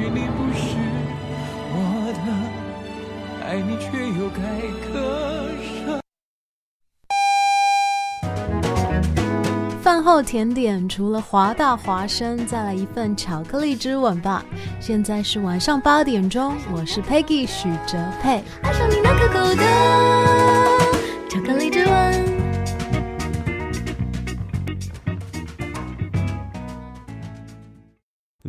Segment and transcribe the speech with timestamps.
[0.00, 0.78] 许你不是
[1.72, 2.24] 我的，
[3.44, 3.84] 爱你却
[4.18, 4.40] 又该
[4.88, 4.94] 割
[5.60, 6.00] 舍。
[9.82, 14.42] 饭后甜点除了华大华生，再来一份巧克力之吻吧。
[14.80, 18.42] 现在是晚上八点钟，我是 Peggy 许哲佩。
[18.62, 19.62] 爱上你那可口的
[21.28, 22.29] 巧克力之吻。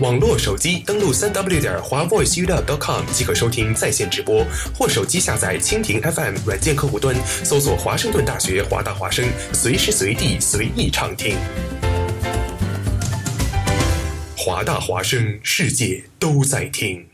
[0.00, 4.44] 网络手机登录三 w 点华 voiceuw.com 即可收听在线直播，
[4.76, 11.36] 或手机下载蜻蜓 FM 软件客户端，搜索华盛顿大学华大华声，随时随地随意畅听。
[14.36, 17.13] 华大华声，世界都在听。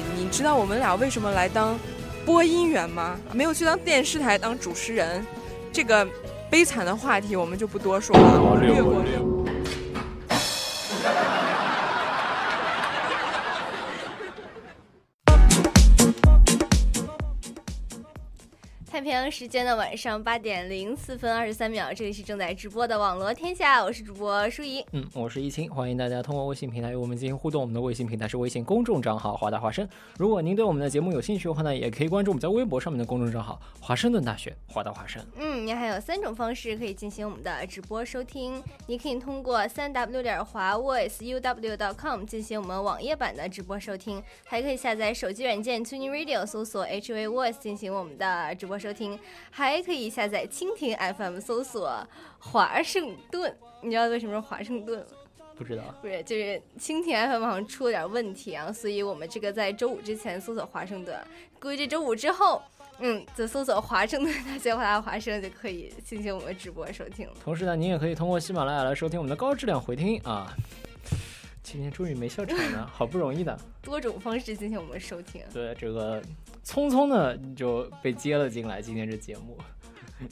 [0.31, 1.77] 知道我们俩为什么来当
[2.25, 3.19] 播音员吗？
[3.33, 5.23] 没有去当电视台当主持人，
[5.73, 6.07] 这个
[6.49, 9.03] 悲惨的话题我们就不多说了，略过。
[19.11, 24.81] 平洋时间的晚上八点零四分二十三秒，这里是正在直播的网罗天下，我是主播舒怡。
[24.93, 27.59] 嗯，我是易清，欢迎大家通过微信平台与我们进行互动。
[27.59, 29.85] 我们的微信平台是微信公众账号“华大华生”。
[30.17, 35.21] 如果您对我们的节目有兴趣的话呢，也可以关注我们在微博上面的公众账号“华盛顿大学华大华生”。
[35.35, 38.63] 嗯，您还有三种方式可以进行我们的直播收听。
[38.87, 49.00] 你可以通过三 w 点华 voiceuw.com 进行我们网页版的直播收听，还可以下载手机软件 Tuning Radio，搜索 HV Voice 进行我们的直播收听。
[49.49, 52.07] 还可以下载蜻蜓 FM，搜索
[52.39, 53.55] 华盛顿。
[53.81, 55.05] 你知道为什么是华盛顿吗？
[55.57, 55.83] 不知道。
[56.01, 61.19] 不是，就是蜻蜓 FM 好像出了点问题啊，所以我们这个在周五之前搜索华盛顿，
[61.59, 62.61] 估计这周五之后，
[62.99, 67.33] 嗯，就搜索华盛顿大学华大华生就可以进行我们直播收听了。
[67.43, 70.55] 同时呢，您也可以通过喜马拉雅来收听我们的高质量回听啊。
[71.63, 73.57] 今天终于没笑场了，好不容易的。
[73.81, 75.41] 多种方式进行我们收听。
[75.53, 76.21] 对这个。
[76.65, 79.57] 匆匆的就被接了进来今天这节目。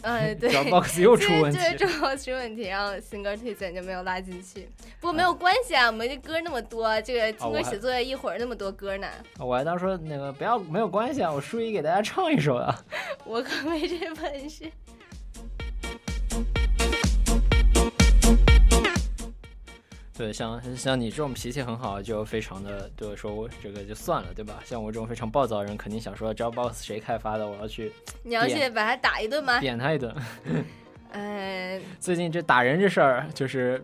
[0.03, 4.69] 哎， 对， Dropbox 又出问题，对正好出问题，然后新歌推荐就没有拉进去。
[4.99, 9.07] 不过没有关系啊，我们这歌那么多，这个听歌写作业一会儿那么多歌呢。
[9.39, 12.83] 我还当说那个不要没有关系啊，我舒一给大家唱一首啊。
[13.25, 14.71] 我可没这本事。
[20.19, 24.59] 对，像像你这种脾气很好，就非常的对说，我这个就算了，对吧？
[24.65, 29.61] 像我这种非常暴躁的人，肯定想说，Dropbox 谁开发的，我要去， 你要去把他打一顿吗？
[29.61, 30.13] 扁他一顿。
[31.13, 33.81] 嗯，最近这打人这事儿，就是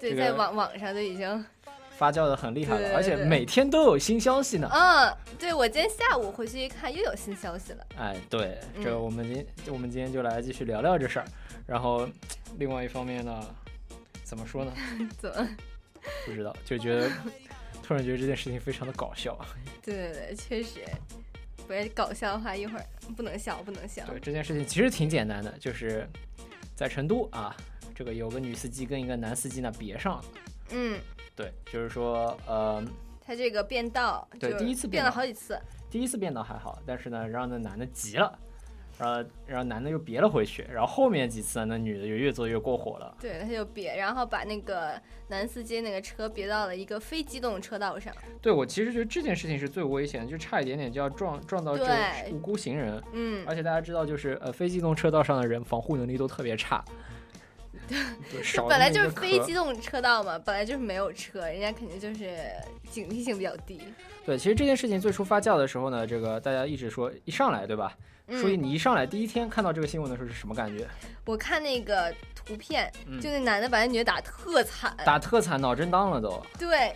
[0.00, 1.46] 对，在网网上都已经
[1.90, 4.68] 发酵的很厉害了，而且每天都有新消息呢。
[4.74, 7.86] 嗯，对，我今天下午回去一看，又有新消息了。
[7.96, 11.24] 哎，对，这我们今我们今天就来继续聊聊这事儿，
[11.68, 12.08] 然后
[12.58, 13.40] 另外一方面呢。
[14.32, 14.72] 怎么说呢？
[15.20, 15.46] 怎么？
[16.24, 17.10] 不知道，就觉得
[17.82, 19.38] 突然觉得这件事情非常的搞笑。
[19.82, 20.80] 对对对，确实。
[21.66, 24.06] 不是搞笑的话，一会儿不能笑，不能笑。
[24.06, 26.08] 对，这件事情其实挺简单的，就是
[26.74, 27.54] 在成都啊，
[27.94, 30.24] 这个有个女司机跟一个男司机呢别上了。
[30.70, 30.98] 嗯。
[31.36, 32.82] 对，就是说，呃，
[33.20, 35.60] 他这个变道，对，第一次变了好几次。
[35.90, 38.38] 第一次变道还好，但是呢，让那男的急了。
[38.98, 43.16] 然后，然后男的又别了回去，然后后面几次那女的就越做越过火了。
[43.20, 48.14] 对，他就别，然后把那个男司机那个车别到了一个非机动车道上。
[48.40, 51.84] 对，我其实觉得这件事情是最危险的，就差一点点就要撞撞到这
[52.30, 53.02] 无辜行人。
[53.12, 53.44] 嗯。
[53.46, 56.84] 而且大家知道，就是呃，非机动车道上的人防护能力都特别差。
[57.88, 62.38] 对，本来就是非机动车道嘛，本来就是没有车，人家肯定就是
[62.88, 63.80] 警惕性比较低。
[64.24, 67.96] 对，其实这件事情最初发酵的时候呢，这个大家一直说一上来，对吧？
[68.40, 70.86] 所以你一上来第一天看到这个新闻的时候是什么感觉？
[71.24, 76.42] 我看那个图片，就那男的把那女的打特惨，打特惨，脑震荡了都。
[76.58, 76.94] 对，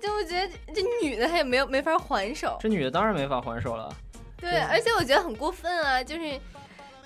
[0.00, 2.56] 就我觉得这女的她也没有没法还手。
[2.60, 3.94] 这女的当然没法还手了。
[4.36, 6.38] 对，而且我觉得很过分啊，就是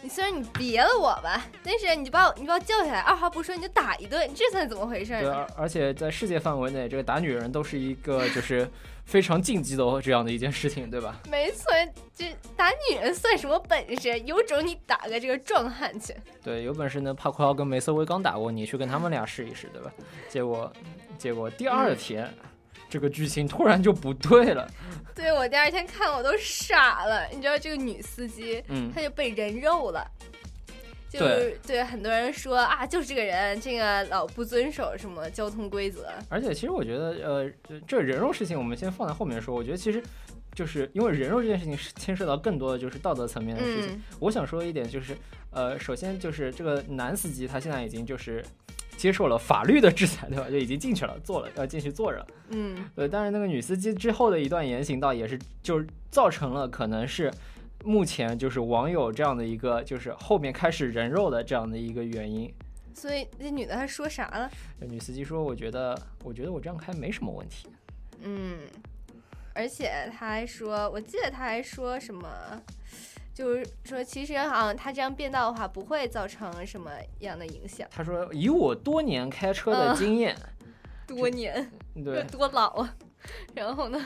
[0.02, 5.19] 你虽然你别了我吧，但是你把我你把我叫起来，二话不说你就打一顿，这算怎么回事？
[5.20, 8.69] 对，而且在世界范围内，这个打女人都是一个就是。
[9.04, 11.20] 非常禁忌的这样的一件事情，对吧？
[11.28, 11.72] 没错，
[12.14, 14.16] 这打女人算什么本事？
[14.20, 16.14] 有种你打个这个壮汉去！
[16.40, 19.90] 对，有本事呢，帕库奥跟梅瑟威刚打过，你去跟他们俩试一试，对吧？
[20.28, 20.72] 结果，
[21.19, 22.32] 结果第二天，
[22.92, 24.70] 这个剧情突然就不对了。
[25.16, 30.06] 对我第二天看我都傻了，你知道这个女司机，嗯，她就被人肉了。
[31.08, 36.08] 就是对很多人说啊，就是这个人，这个老不遵守什么交通规则。
[36.28, 37.50] 而且其实我觉得，呃，
[37.86, 39.54] 这人肉事情我们先放在后面说。
[39.54, 40.02] 我觉得其实
[40.54, 44.02] 就是因为人肉这件事情是牵涉到更多的就是道德层面的事情。
[44.20, 45.16] 我想说一点就是，
[45.50, 48.42] 呃，首先就是这个男司机他现在已经就是
[49.02, 50.46] 接受了法律的制裁，对吧？
[50.52, 52.25] 就已经进去了，坐了，要进去坐着。
[52.50, 53.08] 嗯，对。
[53.08, 57.28] 但是那个女司机之后的一段言行，倒也是就是造成了可能是。
[57.84, 62.49] 目前就是网友这样的一个，就是后面开始人肉的这样的一个原因。
[62.94, 64.49] 所以那女的她说啥了？
[64.88, 67.66] 女司机说：“我觉得，我觉得我这样开没什么问题。”
[68.22, 68.58] 嗯，
[69.52, 72.28] 而且她还说，我记得她还说什么，
[73.34, 76.90] 就是说其实好像他这样变道的话不会造成什么
[77.20, 77.88] 样的影响。
[77.90, 80.37] 他说：“以我多年开车的经验，
[81.06, 82.94] 多年，对，多老啊？
[83.55, 83.99] 然后呢？”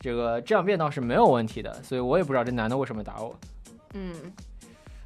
[0.00, 3.34] 这个这样变道是没有问题的，所以我也不知道这男的为什么打我。
[3.94, 4.14] 嗯，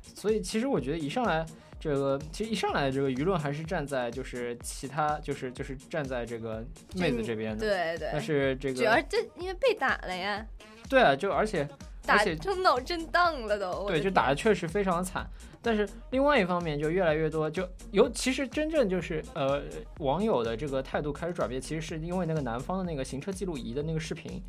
[0.03, 1.47] 所以其实我觉得一上来
[1.79, 6.65] 这个，其实一上来这个舆论还是站在就是其他就是就是站在这个
[6.97, 7.61] 妹子这边的。
[7.61, 8.09] 对对。
[8.12, 10.45] 但是这个主要这因为被打了呀。
[10.88, 11.69] 对啊，就而且
[12.17, 13.87] 打成脑震荡了都。
[13.87, 15.29] 对，就打的确实非常惨。
[15.61, 19.61] 但是另外一方面，就越来越多，就尤其是真正就是呃
[19.99, 24.41] 网友的这个态度开始转变，其实是因为那个男方的那个行车记录仪的那个视频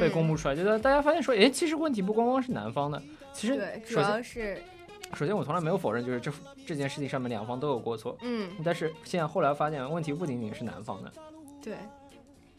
[0.00, 3.00] 被公布出来，就是大家发现说，哎，其实问题不光光是男方的，
[3.32, 4.60] 其实主要是
[5.14, 6.32] 首先我从来没有否认，就是这
[6.66, 11.12] 这件事情上面两方都有过错，嗯，但是现在后来发现问题不仅仅是男方的，
[11.62, 11.76] 对，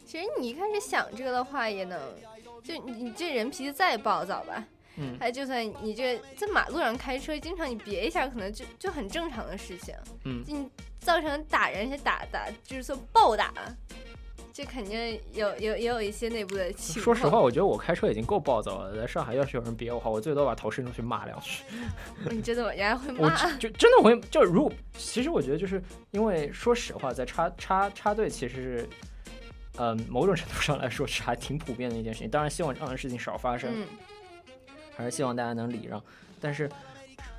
[0.06, 2.00] 其实你一开始想这个的话，也能
[2.62, 4.64] 就你你这人脾气再暴躁吧。
[5.00, 9.94] 嗯，还就算你这在马路上开车，经常你别一下，可能就就很正常的事情。
[10.24, 13.52] 嗯，你造成打人，且打打就是说暴打，
[14.52, 16.72] 这肯定有有也有一些内部的。
[16.72, 21.62] 说实话，我觉得我开车已经够暴躁了，在上海要是有人别我话，我最多把头伸出去骂两句。
[22.28, 23.36] 你真的人家会 骂？
[23.56, 28.88] 就真的会就如其实我觉得就是因为说实话，在插插插队其实是，
[29.78, 32.28] 嗯，某种程度上来说是还挺普遍的一件事情。
[32.28, 33.70] 当然，希望这样的事情少发生。
[33.74, 33.86] 嗯。
[34.96, 36.02] 还是希望大家能礼让，
[36.40, 36.68] 但是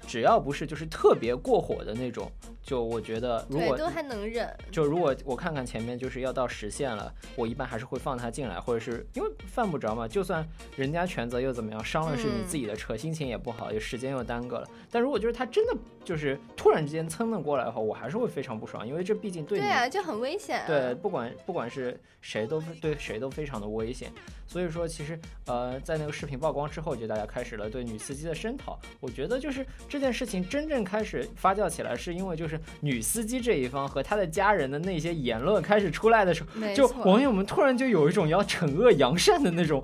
[0.10, 2.32] 只要不是就是特别过火的那种，
[2.63, 4.51] 就我觉得如果都还能忍。
[4.72, 10.44] 就如果我看看前面就是要到实线了，我一般还是会放他进来，或者是因为犯不着嘛，就算
[10.75, 14.68] 人家全责又怎么样，伤了是你自己的车，心情也不好，有时间又耽搁了。
[14.89, 20.63] 但如果就是他真的就是突然之间蹭了过来的话，我还是会非常不爽，因为这毕竟对对啊，就很危险。
[20.66, 24.12] 对，不管不管是谁都对谁都非常的危险。
[24.48, 28.80] 所以说，其实呃，在那个视频曝光之后，就大家开始了对女司机的声讨。
[29.00, 39.84] 我觉得就是这件事情真正开始发酵起来，是因为就是女司机这一方和她的家人的那些言论开始出来的时候，就网友们突然就有一种要惩恶扬善的那种，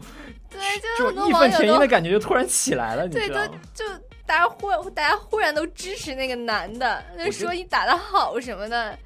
[0.50, 0.60] 对，
[0.98, 3.52] 就义愤填膺的感觉就突然起来了，你知道吗？
[3.74, 3.86] 就
[4.26, 8.98] 大家忽然大家忽然都支持那个男的，就说你打的好什么的，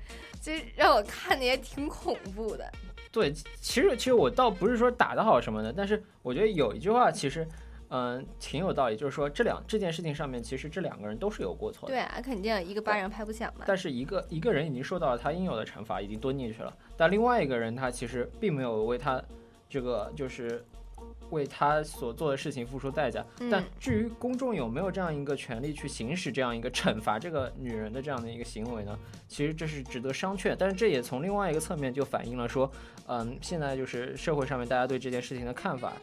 [0.41, 2.71] 就让我看的也挺恐怖的。
[3.11, 7.49] 对，其实其实我倒不是说打得好什么的，但是我觉得有一句话其实，嗯，
[8.39, 11.95] 挺有道理，就是说这两这件事情上面，其实这两个人都是有过错的。
[11.95, 13.65] 对啊，肯定一个巴掌拍不响嘛。
[13.67, 19.21] 但是一个一个人已经受到了他应有的惩罚，已经蹲进去了，但另外一个人他其实并没有为他
[19.69, 20.63] 这个就是。
[21.29, 28.97] 为他所做的事情付出代价，但至于公众有没有这样一个权利去行使这样一个惩罚这个女人的这样的一个行为呢？
[29.27, 30.55] 其实这是值得商榷。
[30.57, 32.69] 但是这也从另外一个侧面就反映了说，
[33.07, 35.93] 嗯，现在就是社会上面大家对这件事情的看法，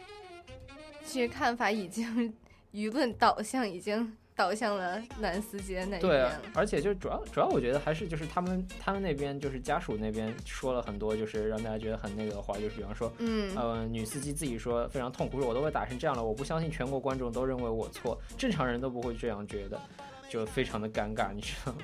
[1.06, 2.34] 其实看法已经
[2.72, 4.12] 舆论导向已经。
[4.36, 6.00] 导向了男司机那边。
[6.02, 19.80] 对，而且就主要主要，我觉得还是就是他们他们那边就是家属那边说了很多，就是让大家觉得很那个的话，就是比方说，嗯，呃，女司机自己说非常痛苦，说我都被打成这样了，我不相信全国观众都认为我错，正常人都不会这样觉得，
[20.28, 21.78] 就非常的尴尬，你知道吗？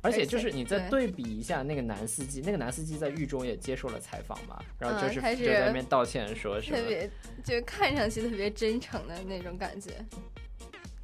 [0.00, 7.10] 而且就是你再对比一下那个男司机，那个男司机在狱中也接受了采访嘛，然后就是就在那边道歉说什么，特别
[7.44, 9.90] 就看上去特别真诚的那种感觉。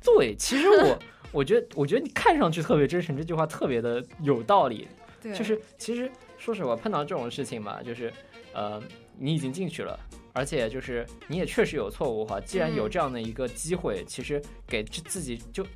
[0.01, 0.99] 对，其实我
[1.33, 4.87] 我觉得，我觉得你看上去特别真诚，这句话特别的有道理。
[5.21, 8.13] 对，就是其实说实话，碰到这种事情嘛，就是
[8.53, 8.83] 呃，
[9.19, 9.99] 你已经进去了，
[10.35, 12.39] 而且就是你也确实有错误哈。
[12.39, 15.67] 既然有这样的一个机会，其实给自己就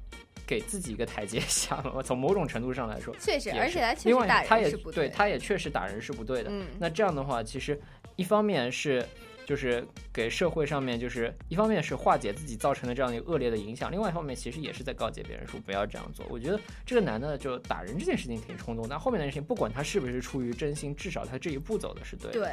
[0.49, 1.81] 给自己一个台阶下。
[2.03, 6.51] 从某种程度上来说，确实，而且他另外他也对，他也确实打人是不对的。
[6.51, 7.79] 嗯，那这样的话，其实
[8.17, 9.07] 一方面是。
[9.49, 16.27] 就是给社会上面，就是一方面是化解自己造成的这样一个恶劣的影响，另外一方面其实也是在告诫别人说不要这样做。
[16.29, 22.31] 我觉得这个男的就打人这件事情挺冲动，但后面的事情不管他是不是出于真心，至少他这一步走的是对。
[22.31, 22.51] 对。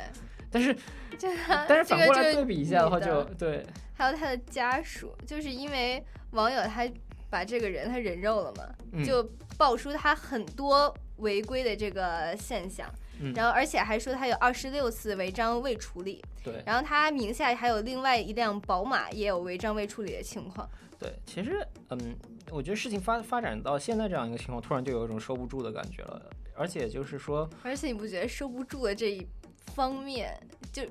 [0.49, 0.73] 但是，
[1.67, 3.65] 但是反过来对比一下的话，就对。
[3.93, 6.89] 还有他的家属，就是因为网友他
[7.29, 9.23] 把这个人他人肉了嘛，就
[9.57, 12.89] 爆出他很多违规的这个现象。
[13.33, 16.21] 然后，而且还说他有二十六次违章未处理。
[16.43, 16.61] 对。
[16.65, 20.69] 然后他名下还有另外一辆宝马，也有违章未处理的情况。
[20.99, 22.15] 对，其实，嗯，
[22.51, 26.21] 我觉得事情发发展到现在这样一个情况，突然就有一种收不住的感觉了。
[26.53, 29.25] 而且就是说，而且你不觉得收不住的这一
[29.73, 30.37] 方面
[30.73, 30.83] 就？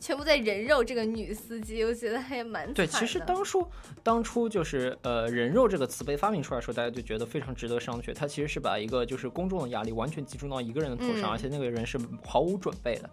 [0.00, 2.86] 全部在人肉这个女司机，我觉得还蛮对。
[2.86, 3.66] 其实当初
[4.02, 8.14] 当初就是呃“人肉”这个词被发明出来的时候，大家就觉得非常值得商榷。
[8.14, 13.10] 它其实是把一个就是公众的压力完全集中到一个人的头上，而且那个人是毫无准备的，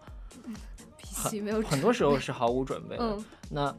[1.41, 3.17] 没有很多时候是毫无准备的。
[3.49, 3.75] 那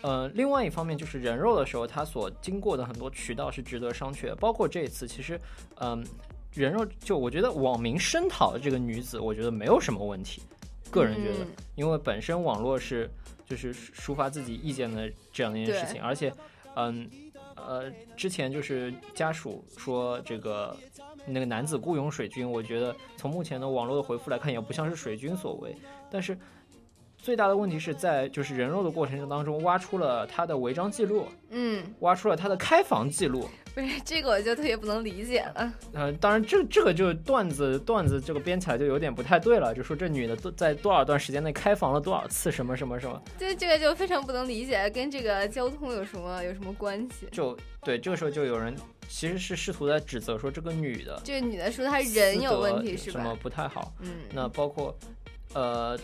[0.00, 4.34] 呃，另外一方面就是人肉的时候，他所经过的很多渠道是值得商榷。
[4.36, 5.40] 包括这一次，其实
[5.80, 6.04] 嗯，
[6.54, 10.42] 人肉就我觉得网民声讨这个女子，我觉得没有什么问题。
[10.90, 13.10] 个人觉得，因为本身网络是
[13.46, 16.32] 就是抒发自己意见的这样的一件事情，而且，
[16.76, 17.08] 嗯，
[17.56, 20.76] 呃，之前就是家属说这个
[21.26, 25.76] 那个男子雇佣水军，我觉得从目前的网络的回复来看，也不像是水军所为，
[26.10, 26.36] 但是。
[27.28, 33.46] 最大的问题是在就是人肉的过程当中挖出了他的违章记录，嗯，挖出了他的开房记录。
[33.74, 35.74] 不是这个我就特别不能理解了。
[35.92, 43.22] 呃，当然这这个就段子段子这个编起来就有点不太对了，就说这女的在多少段时间内开房了多少次什么什么什么。
[43.38, 47.28] 对，这个就非常不能理解，跟这个交通有什么有什么关系？
[47.30, 47.54] 就
[47.84, 48.74] 对，这个时候就有人
[49.06, 53.20] 其实是试图在指责说这个女的，这个女的说她人有问题是吧？
[53.20, 53.92] 什么不太好？
[54.00, 54.96] 嗯，那包括
[55.52, 55.94] 呃。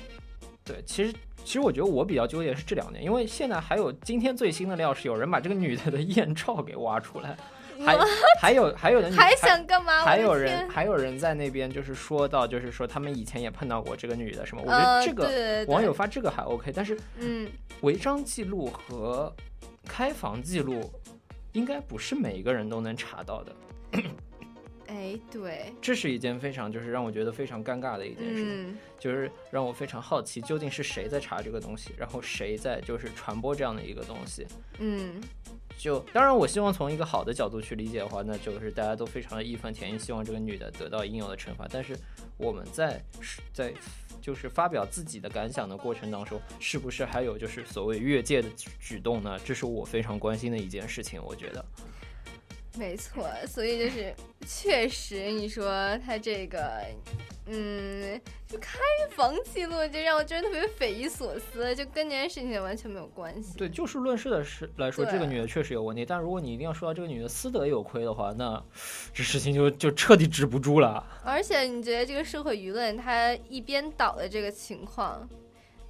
[0.64, 1.12] 对，其实
[1.44, 7.36] 其实我觉得我比较纠结是这两年，因为现在还有今天最新的料是有人把这个女的的艳照给挖出来，
[7.84, 7.98] 还
[8.40, 10.02] 还有还有人 还想干嘛？
[10.04, 14.62] 还有人还有人在那边就是说到，就是说他们以前也碰到过这个女的什么？
[14.64, 17.46] 我觉得这个网友发这个还 OK，但是嗯，
[17.82, 19.30] 违章记录和
[19.86, 20.90] 开房记录
[21.52, 23.52] 应该不是每一个人都能查到的。
[24.86, 34.46] 哎，对，这是一件非常就是让我觉得非常尴尬的一件事情，就是让我非常好奇究竟是谁在查这个东西，然后谁在就是传播这样的一个东西。
[34.78, 35.22] 嗯，
[35.76, 41.66] 就当然，我希望从一个好的角度去理解的话，那就是大家都非常的义愤填膺，希望这个女的得到应有的惩罚。
[41.70, 41.96] 但是
[42.36, 43.02] 我们在
[43.52, 43.72] 在
[44.20, 48.48] 就是发表自己的感想的过程当中，是不是还有就是所谓越界的
[48.80, 49.38] 举动呢？
[49.44, 51.64] 这是我非常关心的一件事情，我觉得。
[52.76, 54.14] 没错，所以就是
[54.46, 56.82] 确实，你说他这个。
[57.46, 58.78] 嗯，就开
[59.10, 63.58] 房记录，就让我觉得特别匪夷所思，就跟这件事情完全没有关系。
[63.58, 66.06] 对，就事论事的事来说，这个女的确实有问题。
[66.06, 68.64] 但如果你一定要说到这个女的私德有亏的话，那
[69.12, 71.06] 这事情就就彻底止不住了。
[71.22, 75.28] 而且，你觉得这个社会舆论它一边倒的这个情况，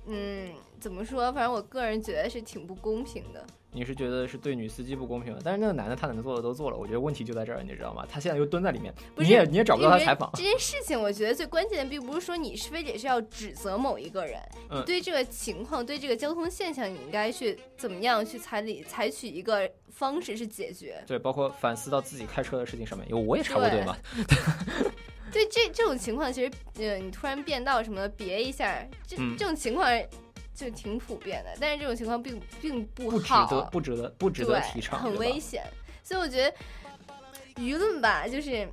[0.06, 1.32] 嗯，怎么说？
[1.32, 3.44] 反正我个人觉得是挺不公平的。
[3.76, 8.06] 你是觉得是对女司机不公平的，但是那个男的他能做的都做了，我觉得问题就在这儿，你知道吗？
[8.08, 10.30] 他现在又蹲在里面，你也你也找不到他采访。
[10.34, 21.02] 这件事情，我觉得最关键的并不是说你是非得是要指责某一个人，嗯，对这个情况，对这个交通现象，你应该去怎么样去采理采取一个方式去解决。
[21.04, 23.96] 对，包括反思到自己开车的事情上面，因为我也插过队嘛。
[25.34, 29.90] 对这这种情况，其实呃，你突然变道什么的，别一下，这这种情况。
[30.54, 35.64] 就挺普遍的，但是这种情况并并不好，不值得，不值得，不值得提倡，很危险。
[36.04, 36.56] 所以我觉得
[37.56, 38.64] 舆论吧，就是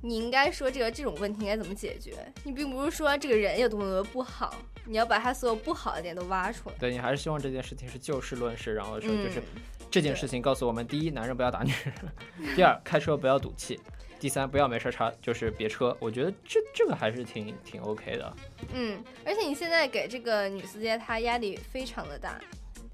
[0.00, 2.14] 你应该说这个这种问题应该怎么解决。
[2.44, 4.54] 你并不是说这个人有多么多不好，
[4.86, 6.76] 你要把他所有不好的点都挖出来。
[6.78, 9.42] 对你还是希望这件事情是就事论事，然后说就是
[9.90, 13.80] 这件事情告诉我们：第一，男人不要打女人； 第二，开车不要赌气。
[14.22, 15.96] 第三，不要没事插，就是别车。
[15.98, 18.36] 我觉得这这个还是挺挺 OK 的。
[18.72, 22.40] 嗯，而且你现在给这个女司机，她压力非常的大。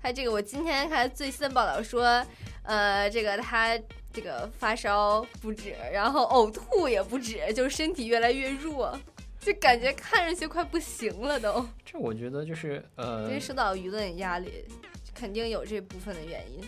[0.03, 2.25] 她这个，我今天看最新的报道说，
[2.63, 3.79] 呃，这个她
[4.11, 8.99] 这个发烧不止，然后呕吐也不止，就是身体越来越弱，
[9.39, 11.63] 就感觉看上去快不行了都。
[11.85, 14.65] 这我觉得就是呃，因为受到舆论压力，
[15.15, 16.65] 肯定有这部分的原因。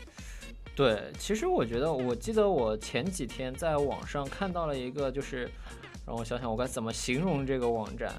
[0.80, 5.46] 对，其实我觉得，我记得我前几天在网上看到了一个，就是
[6.06, 8.10] 让我想想我该怎么形容这个网站。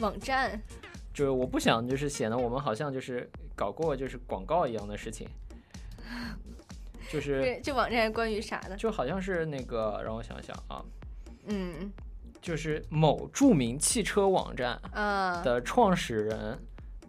[0.00, 0.60] 网站，
[1.14, 5.26] 就是我不想就是显得我们好像就是搞过就是广告一样的事情。
[7.10, 8.76] 就是 这网站关于啥的？
[8.76, 10.84] 就好像是那个让我想想啊，
[11.46, 11.90] 嗯，
[12.42, 14.78] 就是某著名汽车网站
[15.42, 16.58] 的创始人，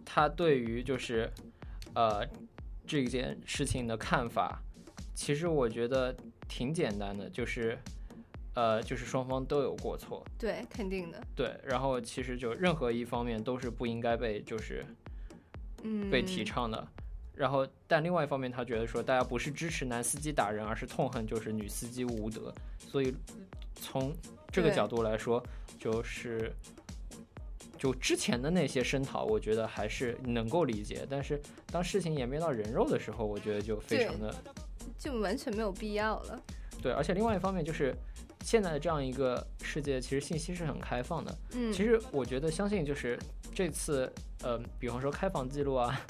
[0.02, 1.30] 他对于就是
[1.94, 2.26] 呃
[2.86, 4.58] 这件事情的看法。
[5.18, 6.14] 其实我觉得
[6.48, 7.76] 挺简单的，就是，
[8.54, 11.58] 呃，就是双方都有过错，对，肯定的，对。
[11.64, 14.86] 然后其实就任何一方面都是不应该被就是，
[15.82, 16.86] 嗯，被提倡的。
[17.34, 22.54] 然后，但另外一方面，他觉得说大家不是支持男司机打人，而是痛恨就是女司机无德。
[22.78, 23.12] 所以
[23.74, 24.14] 从
[24.52, 25.44] 这个角度来说，
[25.80, 26.52] 就是
[27.76, 31.04] 就之前的那些声讨，我觉得还是能够理解。
[31.10, 34.32] 但是当事情演变到人肉的时候，我觉得就非常的。
[34.96, 36.40] 就完全没有必要了。
[36.80, 37.92] 对，而且另外一方面就是，
[38.44, 41.36] 现在的这样一个世界，其实信息是很开放的。
[41.52, 43.18] 嗯，其实我觉得，相信就是
[43.52, 46.00] 这次，呃，比方说开房记录啊，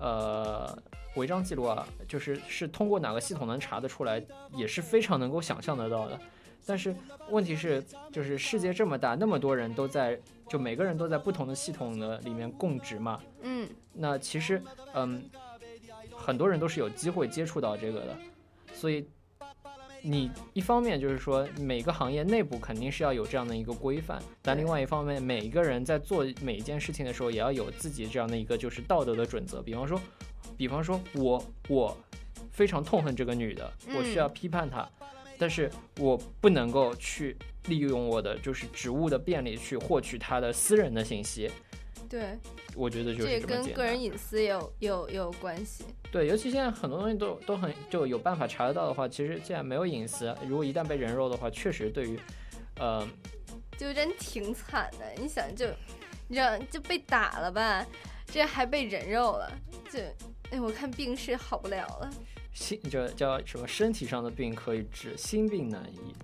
[0.00, 0.76] 呃，
[1.14, 4.20] 违章记录啊，就是是通过哪个系统能查得出来，
[4.56, 6.18] 也是非常能够想象得到的。
[6.66, 6.92] 但是
[7.30, 7.80] 问题是，
[8.12, 13.20] 就是世界这么大，那么多人都在，就每个人都在不同的系统的里面供职嘛。
[13.42, 14.60] 嗯，那其实，
[14.94, 15.22] 嗯。
[16.28, 18.14] 很多人都是有机会接触到这个的，
[18.74, 19.08] 所以
[20.02, 29.62] 你一方面就是说每个行业内部肯定是要有这样的一个规范，但另外一方面，每一个人在做每一件事情的时候，也要有自己这样的一个就是道德的准则。
[29.62, 29.98] 比方说，
[30.54, 31.96] 比方说我我
[32.52, 34.86] 非常痛恨这个女的，我需要批判她，
[35.38, 37.34] 但是我不能够去
[37.68, 41.50] 利用我的就是职务的便利去获取她的私人的信息。
[42.08, 42.38] 对，
[42.74, 45.84] 我觉得就是这跟个人隐私有有有关系。
[46.10, 50.34] 对，尤其现在很多东西都都很就有办法查得到的话，其实既然没有隐私。
[50.46, 52.18] 如果一旦被人肉的话，确实对于，
[52.78, 53.06] 呃，
[53.76, 55.20] 就真挺惨的。
[55.20, 55.66] 你想，就
[56.26, 57.86] 你知道就被打了吧，
[58.26, 59.52] 这还被人肉了，
[59.90, 59.98] 就
[60.50, 62.10] 哎，我看病是好不了了。
[62.54, 63.68] 心就叫什么？
[63.68, 66.14] 身体上的病可以治，心病难医。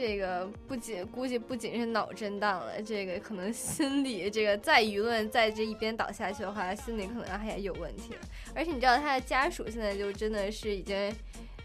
[0.00, 8.20] 这个不仅估计不仅是脑震荡了，这个可能心理这个再舆论再这一边倒下去的话，心理可能还有问题了。
[8.54, 11.12] 而且你知道他的家属现在就真的是已经，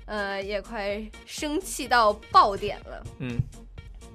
[0.08, 3.06] 呃，也快生气到爆点了。
[3.19, 3.38] 嗯，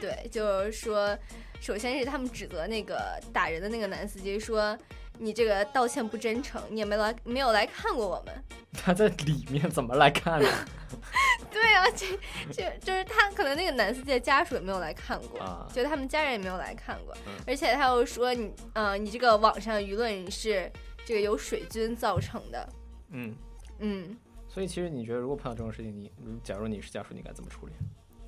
[0.01, 1.17] 对，就是说，
[1.61, 4.77] 首先是他们指责那个打人的那个男司机说。
[5.19, 8.45] 你这个道歉不真诚，你也没来没有来看过我们。
[8.73, 10.49] 他在里面怎么来看呢？
[11.51, 12.07] 对啊，这
[12.53, 17.17] 这就是他可能那个男司机的家属也没有来看过，就他们家人也没有来看过。
[17.47, 20.71] 而且他又说你，嗯，你这个网上舆论是
[21.05, 22.69] 这个由水军造成的。
[23.11, 23.35] 嗯
[23.81, 24.17] 嗯。
[24.49, 26.11] 所以其实你觉得，如果碰到这种事情，你
[26.43, 27.73] 假如你是家属，你该怎么处理？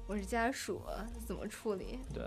[0.06, 0.82] 我是家属，
[1.26, 2.00] 怎么处理？
[2.12, 2.24] 对。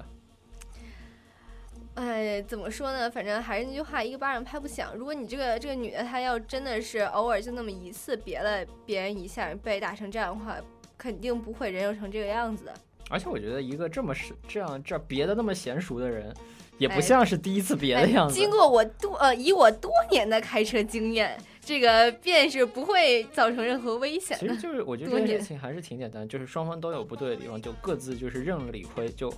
[1.95, 3.09] 哎，怎么说呢？
[3.09, 4.95] 反正还是那句话，一个巴掌拍不响。
[4.95, 10.57] 如果你这个这个女的，她要真的是偶尔就那么一次别了别人一下，被打成这样的话，
[10.97, 12.73] 肯定不会人肉成这个样子的。
[13.09, 16.33] 而且我觉得，一个这么是这样这别的那么娴熟的人，
[16.79, 18.33] 也不像是第一次别的样子。
[18.33, 24.35] 经过我多呃，以我多年的开车经验，这个便是不会造成任何危险。
[24.39, 29.31] 其实就是我觉得这件事情还是挺简单，就是双方都有不对的地方，就各自就是认了理亏，就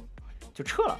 [0.53, 0.97] 就撤了。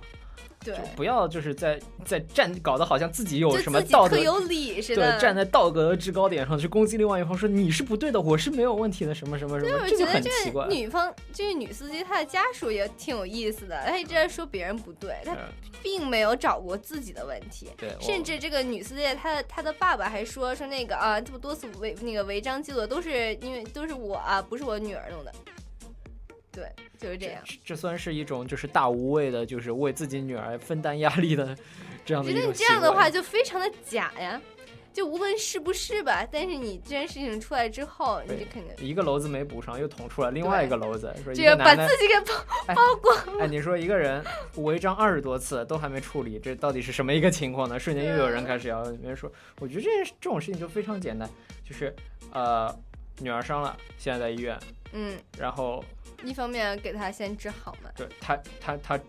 [0.65, 10.67] 对，不要就是在在站，搞得好像自己有什么道德有理似的，对，站在道德的制高点上去攻击另外一方，说你是不对的，我是没有问题的，什么什么什么，这就很奇怪。
[10.67, 15.37] 女方这个女司机，她的家属也挺有意思的，她一直在说别人不对，她
[15.83, 17.69] 并没有找过自己的问题。
[17.77, 25.31] 对，甚至这个女司机，她的她的爸爸还说说那个啊，这么多次违那个违章记录都是因为都是我啊，不是我女儿弄的。
[26.55, 27.41] 对，就是这样。
[27.65, 31.55] 这算是一种就是大无畏的，就是为自己女儿分担压力的
[32.05, 32.31] 这样的。
[32.31, 34.41] 觉得你这样的话就非常的假呀，
[34.93, 43.39] 就无论是不是吧，但是你这件事情出来之后，你就肯定一个篓子没补上，又捅出来另外一个篓子，说这个把自己给包包光。
[43.41, 44.23] 哎，你说一个人
[44.55, 47.77] 违章二十多次都还没处理，这到底是什么一个情况呢？
[47.77, 51.29] 瞬间又有人开始要别人说，我觉得这件这种事情就非常简单，
[51.67, 51.93] 就是
[52.31, 52.73] 呃，
[53.19, 54.57] 女儿伤了，现在在医院，
[54.95, 55.83] 嗯，然后。
[56.23, 58.99] 一方面给他先治好嘛，对他，他他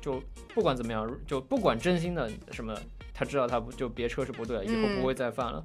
[0.00, 0.22] 就
[0.54, 2.74] 不管怎么样，就不管真心的什么，
[3.12, 5.62] 他知道他不就别车是不对，以后不会再犯了。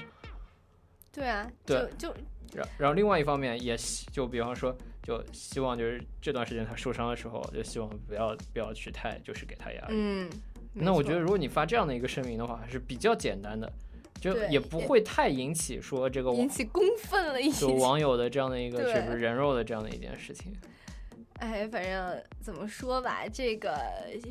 [1.13, 2.13] 对啊，对，就
[2.53, 3.77] 然然后另外一方面也
[4.11, 9.87] 就比方说，就希望就是这段时间他受伤的时候，就希望不要不要去太就是给他压力。
[9.91, 10.29] 嗯，
[10.73, 13.71] 那我觉得如果你发这样的一个声明的话，还是比较简单的。
[14.19, 20.53] 就也不会太引起说这个引起公愤了，一就网友的这样的一个就是人肉的这样的一件事情。
[21.39, 23.79] 哎，反正怎么说吧，这个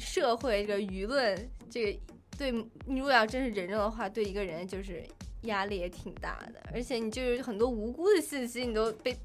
[0.01, 1.99] 社会这个舆论，这个
[2.37, 2.51] 对
[2.85, 5.05] 你如果要真是人肉的话，对一个人就是
[5.42, 9.16] 压力也挺大的，而且你就是很多无辜的信息你都被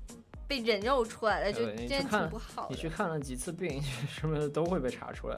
[0.48, 2.76] 被人肉出来了，就真挺不好的。
[2.76, 5.38] 你去看了几次病 什么的都会被查出来。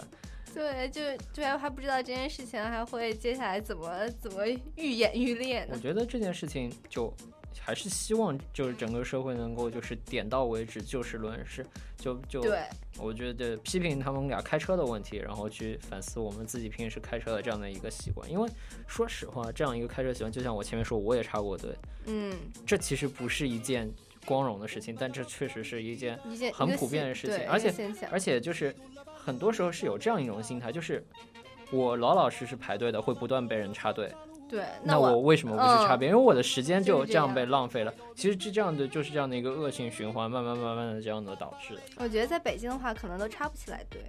[0.53, 1.01] 对，就
[1.33, 5.71] 对还不知道这件事情还会接下来怎么怎么愈演愈烈呢？
[5.73, 7.13] 我觉得这件事情就
[7.59, 11.65] 还是希望就是整个社会能够就是点到为止，就事论事，
[11.97, 12.63] 就就对，
[12.97, 18.29] 我觉得批评他们俩开车的问题，然后去反思我们自己平时开车的这样的一个习惯。
[18.29, 18.49] 因为
[18.87, 21.73] 说实话，这样一个开车习惯，就像我前面说，我也插过队，
[22.05, 22.35] 嗯，
[22.65, 23.89] 这其实不是一件
[24.25, 26.19] 光荣的事情，但这确实是一件
[26.53, 27.73] 很普遍的事情，而且
[28.11, 28.75] 而且就是。
[29.25, 31.01] 很多时候是有这样一种心态，就是
[31.71, 34.13] 我老老实实排队的，会不断被人插队。
[34.49, 36.09] 对，那我为什么不去插队？
[36.09, 37.93] 因为我的时间就这样被浪费了。
[38.17, 41.81] 其实这这样的就是这样的一个恶性循环，慢慢慢慢的这样的导致的。
[41.95, 44.01] 我觉得在北京的话，可能都插不起来队，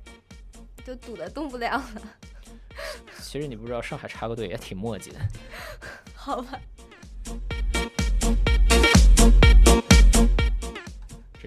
[0.85, 2.03] 就堵得动不了了。
[3.22, 5.18] 其实你不知道，上海插个队也挺墨迹的。
[6.12, 6.59] 好吧。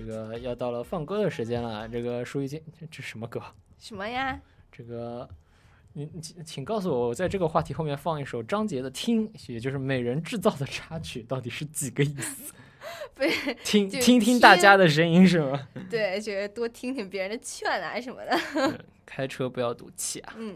[0.08, 3.39] 个要到了放歌的时间了，这个舒一静，这什么歌？
[3.78, 4.39] 什么呀？
[4.72, 5.30] 这个，
[5.93, 12.54] 你请请告诉我，我在这个话题后面放一首张杰的《听》，也就是美人制造的插曲，到底是几个意思？
[13.63, 15.67] 听听听大家的声音是吗？
[15.89, 18.86] 对，就是多听听别人的劝啊什么的。
[19.06, 20.34] 开车不要赌气啊。
[20.38, 20.56] 嗯。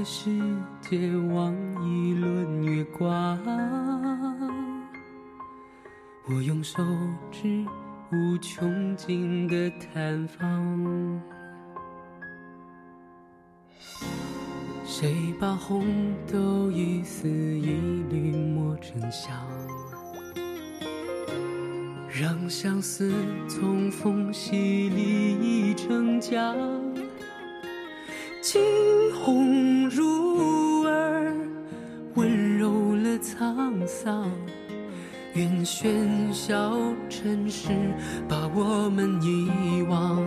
[0.00, 0.30] 个世
[0.80, 3.38] 界望一轮月光。
[6.26, 6.82] 我用手
[7.30, 7.66] 指
[8.10, 11.20] 无穷尽的探访。
[14.86, 15.84] 谁把红
[16.32, 17.66] 豆一丝一
[18.08, 19.36] 缕磨成香，
[22.08, 23.12] 让相思
[23.46, 26.89] 从缝隙里溢成江。
[28.52, 28.60] 惊
[29.14, 31.32] 鸿入耳，
[32.16, 34.28] 温柔了沧桑，
[35.34, 35.88] 愿喧
[36.32, 36.76] 嚣
[37.08, 37.68] 尘世
[38.28, 40.20] 把我们遗忘。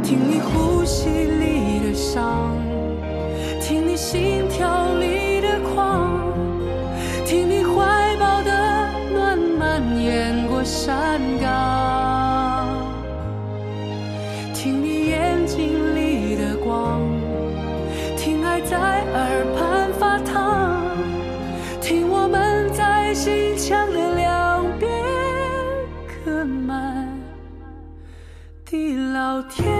[0.00, 2.56] 听你呼吸里的伤，
[3.60, 6.32] 听你心跳里的狂，
[7.26, 11.20] 听你怀抱的暖蔓延过山
[29.50, 29.79] 天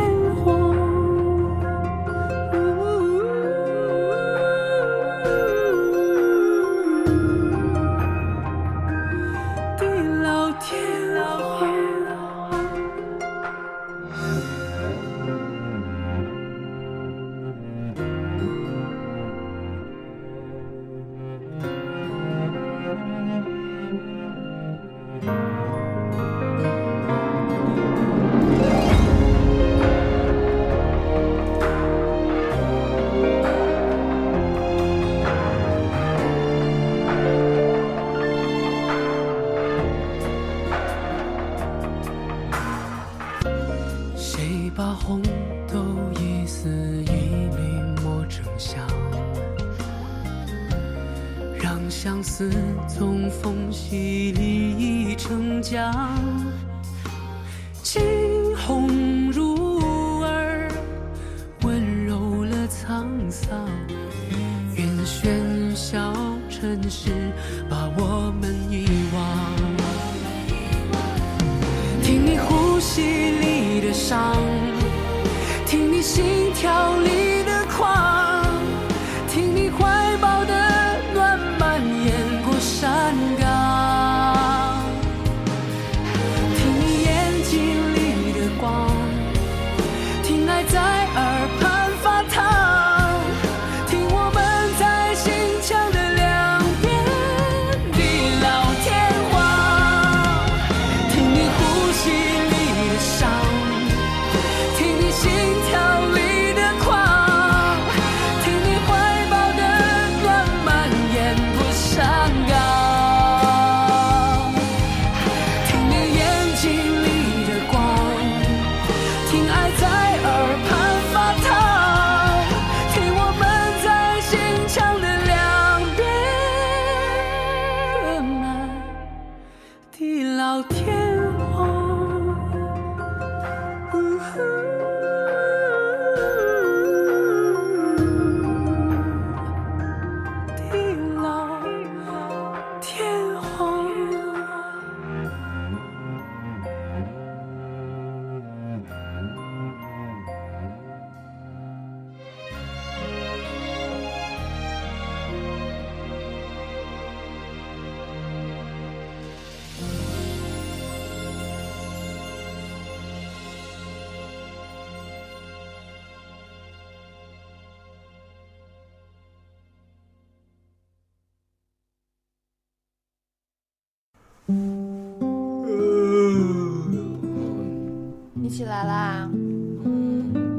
[178.35, 179.29] 你起来啦，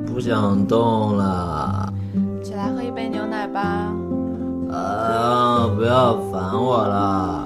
[0.07, 1.91] 不想动了。
[2.43, 3.93] 起来喝一杯牛奶吧。
[4.71, 5.67] 啊！
[5.75, 7.45] 不要烦我了。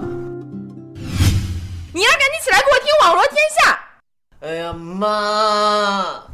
[1.94, 3.58] 你要赶紧起来给我听《网罗天下》。
[4.42, 6.25] 哎呀妈！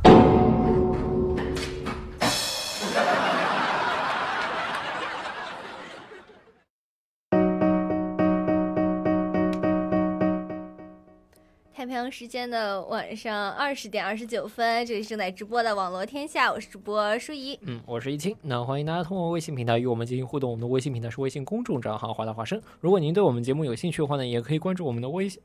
[12.12, 17.58] 时间的晚上二十点二十九分，这里是正在直播的网络天下，我是主播舒怡。
[17.62, 18.36] 嗯，我是一清。
[18.42, 20.52] 那欢迎大家通过微信平台与我们进行互动。
[20.52, 22.62] 我们的微信平台是微信公众账号“华大华生”。
[22.82, 25.42] 如果您对我们节目有兴趣的话呢，也可以关注我们的微信。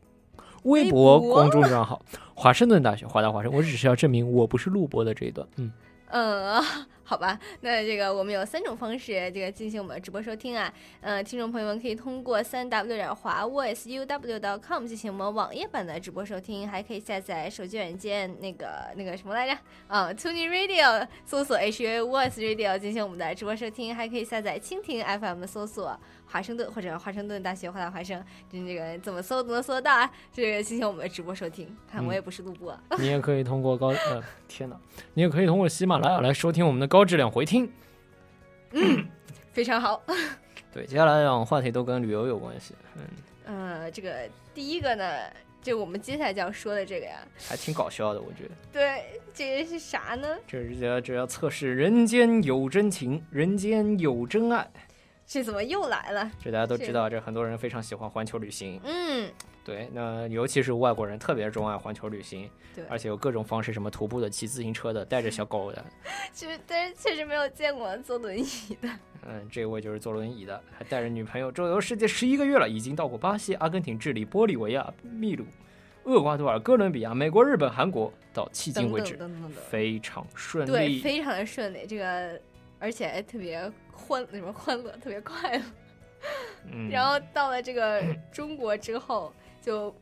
[0.64, 2.02] 微博公众账号
[2.34, 5.46] “华盛顿大学华大华生”，我只是要证明我不是录播的这一段。
[5.58, 5.70] 嗯，
[6.08, 6.64] 嗯，
[7.08, 10.72] 好吧，那这个我们有三种方式这个进行我们的直播收听啊。
[11.00, 19.56] 呃，听众朋友们可以通过三 w 点华 voiceuw com 进行我们网页版的直播收听，还可以下载手机软件那个那个什么来着？
[19.86, 30.10] 啊、t u n i n Radio 搜索 H U Voice Radio 进行我们的直播收听，还可以下载蜻蜓 FM 搜索华盛顿或者华盛顿大学华大华生，就这个怎么搜都能搜得到啊。
[30.32, 32.76] 这个进行我们的直播收听，看我也不是录播。
[32.98, 34.76] 你也可以通过高呃，天哪，
[35.14, 37.70] 你也可以通过喜马拉雅来收听我们的高质量回听。
[38.72, 39.06] 嗯
[39.52, 40.02] 非常好。
[40.72, 42.74] 对，接下来两个话题都跟旅游有关系。
[42.96, 43.02] 嗯，
[43.82, 45.04] 呃，这个第一个呢，
[45.62, 48.50] 就我们接下来就要说的这个呀，还挺搞笑的，我觉得。
[48.70, 50.36] 对，这个是啥呢？
[50.46, 54.68] 这是要这要测试人间有真情，人间有真爱。
[55.26, 56.30] 这怎么又来了？
[56.40, 58.80] 这大家都知道，这很多人非常喜欢环球旅行。
[58.84, 59.28] 嗯，
[59.64, 62.48] 对，那尤其是外国人特别钟爱环球旅行。
[62.74, 65.84] 对，而且有各种方式，什么徒步的、骑自行车的、带着小狗的。
[66.32, 68.88] 其实但是确实没有见过坐轮椅的。
[69.28, 75.44] 嗯，这位就是坐轮椅的，还带着女朋友周游世界十一个月了，已经到过巴西、阿根廷、智利、玻利维亚、秘鲁、
[76.04, 79.18] 厄瓜多尔、哥伦比亚、美国、日本、韩国，到迄今为止
[79.68, 81.84] 非常顺利，对，非常的顺利。
[81.88, 82.40] 这个
[82.78, 83.60] 而且还特别
[83.92, 85.64] 欢，什么欢乐，特别快乐。
[86.72, 89.94] 嗯，然后到了这个中国之后，就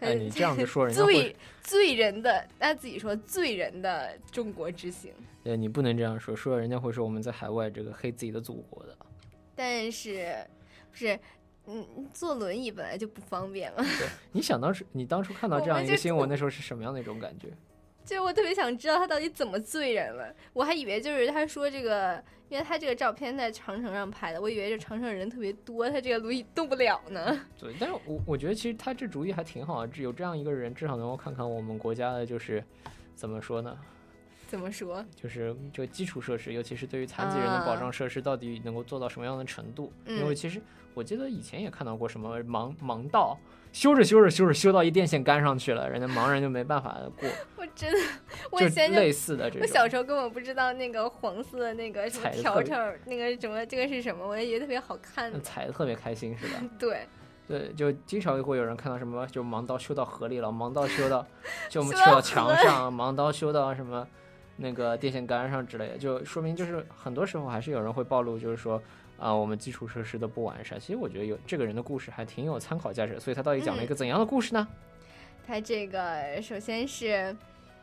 [0.00, 5.12] 哎，你这样子说人罪罪人的，他自己说罪人的中国之行。
[5.42, 8.96] 对你不能这样说，说人家会说我们在海外这个黑自己的祖国的。
[9.54, 10.34] 但是，
[10.90, 11.18] 不是，
[11.66, 13.82] 嗯，坐轮椅本来就不方便嘛。
[13.82, 17.48] 对，你想当时，你当初看到这样一个新闻的时候是什么样的一种感觉？
[18.04, 20.32] 就我特别想知道他到底怎么醉人了。
[20.52, 27.40] 我还以为就是他说这个，因为他这个照片在长城上拍的，我以为这长城人特别多，他这个轮椅动不了呢。
[27.58, 32.62] 对，但是我我觉得其实他这主意还挺好，有这样一个人，至少能够看看我们国家的就是
[33.14, 33.76] 怎么说呢？
[34.46, 35.04] 怎么说？
[35.16, 39.90] 就是这基础设施，尤其是对于残疾人的保障设施，到底能够做到什么样的程度？
[40.06, 40.60] 因为其实
[40.92, 43.36] 我记得以前也看到过什么盲盲道，
[43.74, 47.28] 修着修着修着修到一电线杆上去了，人家盲人就没办法过。
[47.58, 47.98] 我真的，
[48.52, 56.60] 我以前类似的这种，我小时候根本不知道那个黄色的那个什么条条，那个什么这个是什么，我也觉得特别好看，踩的特别开心，是吧？
[56.78, 57.00] 对。
[57.48, 61.26] 对，就经常会有人看到什么，就盲刀修到河里了，盲刀修到
[61.68, 64.06] 就我们修到墙上，盲刀修到什么。
[64.56, 68.80] 那个电线杆上之类的，就说明就是很多时候还是有人会暴露，就是说
[69.18, 70.78] 啊，我们基础设施的不完善。
[70.78, 74.66] 其实我觉得有这个人的故事还挺有参考价值，所以他到底讲了一个怎样的故事呢？
[75.46, 77.36] 他这个首先是，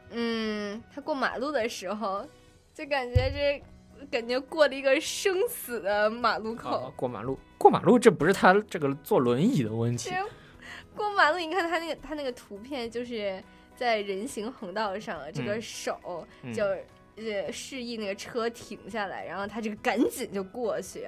[0.09, 2.27] 嗯，他过马路的时候，
[2.73, 3.63] 就感觉这
[4.09, 6.91] 感觉过了一个生死的马路口。
[6.95, 10.11] 过马路，过马路，这不是他这个坐轮椅的问题。
[10.95, 13.41] 过马路，你看他那个他那个图片就是。
[13.73, 15.97] 在人行横道上，这个手
[16.53, 16.63] 就
[17.17, 21.07] 呃示意那个车停下来，然后他这个赶紧就过去。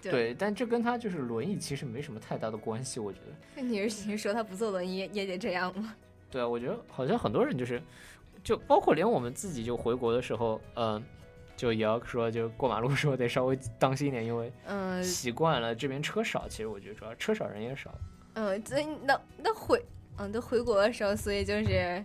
[0.00, 3.26] 对，但这跟他就是轮椅其实没什么太大的关系，我觉得。
[3.54, 5.94] 那 你是你说他不坐轮椅也得这样吗？
[6.28, 7.80] 对啊，我觉得好像很多人就是，
[8.42, 11.00] 就包括连我们自己就回国的时候，嗯，
[11.56, 17.94] 就也要说就过马路的时候得稍微当心一点，因为嗯习惯了这边车少，其实我觉得主要车少人也少。
[18.34, 19.80] 嗯，所以那那回。
[20.18, 22.04] 嗯，都回国的时候，所以就是，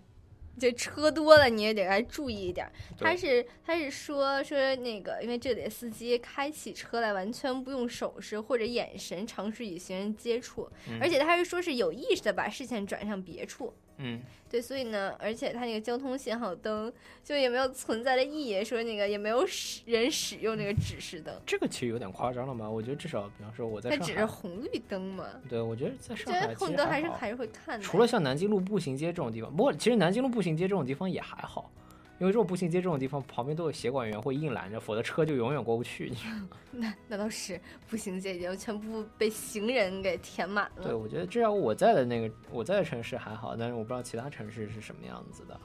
[0.59, 2.69] 就车多了，你也得来注意一点。
[2.99, 13.73] 他是他是说说那个，因为这里的司机开起车来完全不用手势或者眼神尝试与行人接触，而且他还是说是有意识的把视线转向别处。
[13.97, 16.91] 嗯，对，所以呢，而且它那个交通信号灯
[17.23, 21.33] 就也没有存在的意义，说那个也没有使人使用那个指示灯。
[21.45, 22.69] 这个其实有点夸张了吧？
[22.69, 25.25] 我觉得至少，比方说我在上海，它只是红绿灯嘛。
[25.49, 27.83] 对，我觉得在上海红灯还是还是会看的。
[27.83, 31.71] 除了像南京路步行街这种地方，不过其实南京路步行街这种地方也还好。
[32.19, 36.11] 因为这种步行街这种地方旁边都有协管员会硬拦着，否则车就永远过不去。
[36.71, 40.83] 那那倒是，步行街已经全部被行人给填满了。
[40.83, 45.59] 对，我觉得至少我在的那个我在的城市还好，但是我不知道其他城市是什么样子的。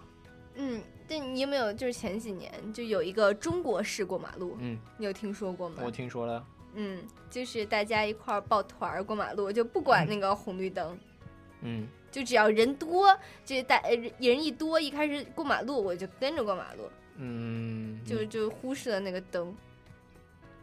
[0.56, 4.56] 嗯，对你有没有就是前几年就有一个中国式过马路？
[4.60, 5.76] 嗯，你有听说过吗？
[5.82, 6.46] 我听说了。
[6.74, 10.98] 嗯，就是大家一块儿抱团儿过马路，就不管那个红绿灯。
[11.62, 11.88] 嗯。
[12.12, 13.83] 就只要人多，就带
[14.18, 19.53] 人一多，一开始过马路我就跟着过马路，嗯，就就忽视了那个灯，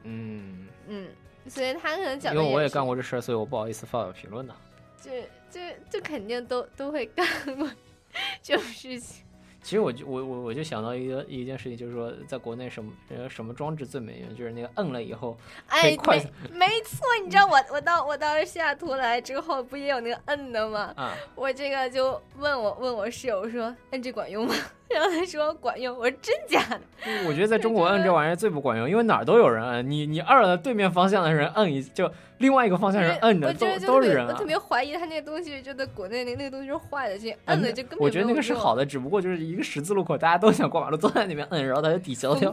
[0.03, 1.09] 嗯嗯，
[1.47, 4.55] 所以他可能讲，因为我也干过这事儿，所以我不好意思发表评论呢。
[5.01, 5.09] 就
[5.49, 5.59] 就
[5.89, 7.25] 就肯定都都会干
[7.57, 7.69] 过
[8.43, 9.25] 这种事情。
[9.69, 12.91] 其实我就我我我就想到一个一件事情，就是说，在国内什么
[13.29, 16.17] 什么装置最没用，就是那个摁了以后，哎，快，
[16.51, 20.91] 没错，你知道我我到我到西雅图来之后，不也有那个摁的吗？
[20.95, 24.55] 啊，我这个就问我问我室友说，摁这管用吗？
[24.95, 26.79] 然后他说管用，我说真假的？
[27.27, 34.25] 我觉得在中国摁这玩意儿最不管用，因为哪儿都有人摁，你你二的对面方向的人摁一就另外一个方向人摁着，都都是人。
[34.25, 37.99] 我特别怀疑他那个东西就在国内那那个东西是坏的，就摁的就根本。
[37.99, 42.51] 我觉得那个是好的，只不过就是一个十字路口，大家都想过马路，都在那边摁，然后他就抵消掉，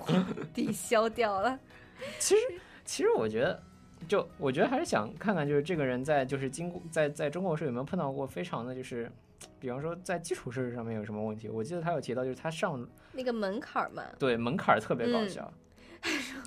[0.52, 1.58] 抵消掉了。
[2.18, 2.40] 其实
[2.84, 3.62] 其实我觉得，
[4.06, 9.10] 就我觉得还是想看看，就是这个人在就是经过在在中国时候有没有碰到过非常的就是。
[9.58, 11.48] 比方说，在基础设施上面有什么问题？
[11.48, 14.02] 我记得他有提到，就是他上那个门槛嘛。
[14.18, 15.52] 对，门槛特别搞笑。
[16.00, 16.40] 他 说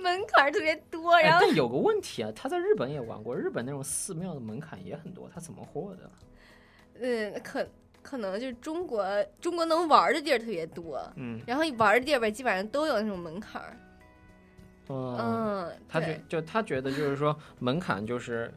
[0.00, 1.18] 门槛特别多。
[1.20, 6.10] 然后但有个问题啊，他在日本也玩过，日本那种寺庙的门槛也很多，他怎么获的？
[7.00, 7.66] 嗯，可
[8.02, 9.04] 可能就是中国
[9.40, 13.76] 中国能玩的地儿特别多，嗯，然后玩的地儿吧，基本上都有那种门槛儿。
[14.88, 18.52] 嗯，他觉就他觉得就是说门槛就是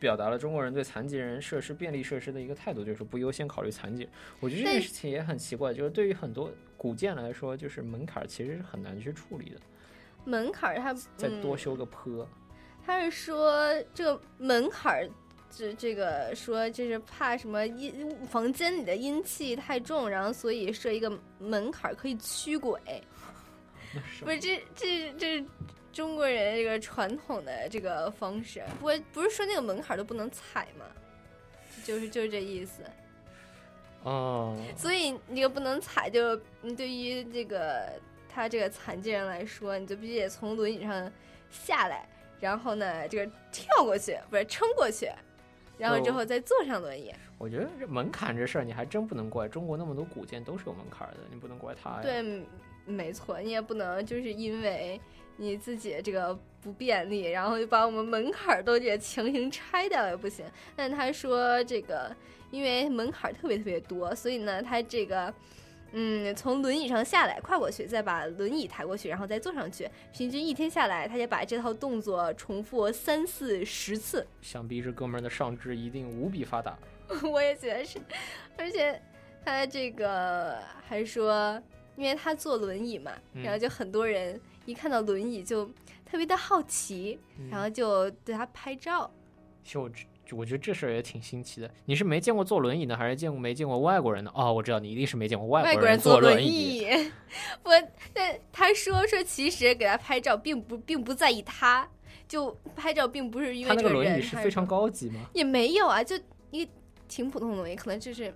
[0.00, 4.08] 表达了中国人对残疾人设施便利设施的一个态度，就是不优先考虑残疾。
[4.40, 9.60] 我觉得这件事情也很奇怪，就是对于很多古建来说，就是门槛其实是很难去处理的。
[10.24, 12.26] 门槛他再多修个坡，
[12.84, 15.08] 他是说这个门槛
[15.50, 22.80] 这这个说就是怕什么阴房间里的阴气太重，然后所以设一个门槛可以驱鬼。
[24.20, 25.44] 不是这这这是
[25.92, 30.84] 中国人这个传统的这个方式，不过不是说那个门槛都不能踩吗？
[31.84, 32.82] 就是就是这意思。
[34.02, 34.56] 哦。
[34.76, 36.36] 所以你又不能踩，就
[36.76, 37.88] 对于这个
[38.28, 41.10] 他这个残疾人来说，你就必须得从轮椅上
[41.50, 45.10] 下来，然后呢，这个跳过去，不是撑过去，
[45.76, 47.12] 然后之后再坐上轮椅。
[47.36, 52.00] 我觉得这门槛这事儿，你还真不能怪中国那么多古建都是有门槛的，你不能怪他呀。
[52.02, 52.44] 对。
[52.86, 55.00] 没错，你也不能就是因为
[55.36, 60.44] 你自己这个不便利，然后就把我们门槛都给强行拆掉也不行。
[60.74, 62.14] 但他说这个，
[62.50, 65.32] 因为门槛特别特别多，所以呢，他这个，
[65.92, 74.26] 嗯，从轮椅上下来跨过去，再把轮椅抬过去，然后再坐上去，平均一天下来，他就把这套动作重复三四十次。
[74.42, 76.76] 想必这哥们儿的上肢一定无比发达。
[77.30, 77.98] 我也觉得是，
[78.58, 79.00] 而且
[79.44, 81.62] 他这个还说。
[82.00, 85.66] 因为他坐轮椅嘛，然后就很多人一看到轮椅就
[86.06, 87.18] 特别的好奇，
[87.50, 89.10] 然后就对他拍照。
[89.62, 89.90] 其实我
[90.30, 91.70] 我觉得这事儿也挺新奇的。
[91.84, 94.32] 你是没见过坐轮椅的，还是见过没见过外国人的？
[94.34, 96.86] 哦，我知道你一定是没见过外国人坐轮椅。
[97.64, 97.72] 我
[98.14, 101.86] 但他说说，其实给他拍照并不并不在意，他
[102.26, 105.20] 就拍照并不是因为这个轮椅是非常高级吗？
[105.34, 106.18] 也没有啊，就
[106.50, 106.72] 一个
[107.06, 108.34] 挺普通的轮椅，可能就是。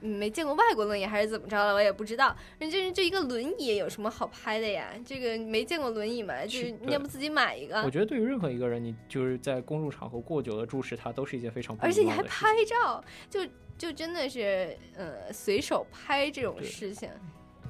[0.00, 2.36] 没见过外国轮椅还是怎么着了，我也不知道。
[2.58, 4.90] 人家人就一个轮椅有什么好拍的呀？
[5.04, 7.80] 这个没见过轮椅嘛，就是你要不自己买一个。
[7.82, 13.40] 我觉得对于任何一个人，你就是在公众场合过久的注视他，都是一件非常而且你还拍照，就
[13.78, 17.08] 就真的是呃随手拍这种事情，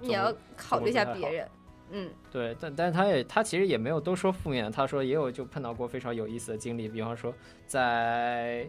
[0.01, 1.49] 你要考虑一下别人。
[1.91, 7.33] 嗯，对，但但他也他其实也没有都说负面，他说也有就碰到过非常有意思的经历，比方说
[7.69, 8.69] 在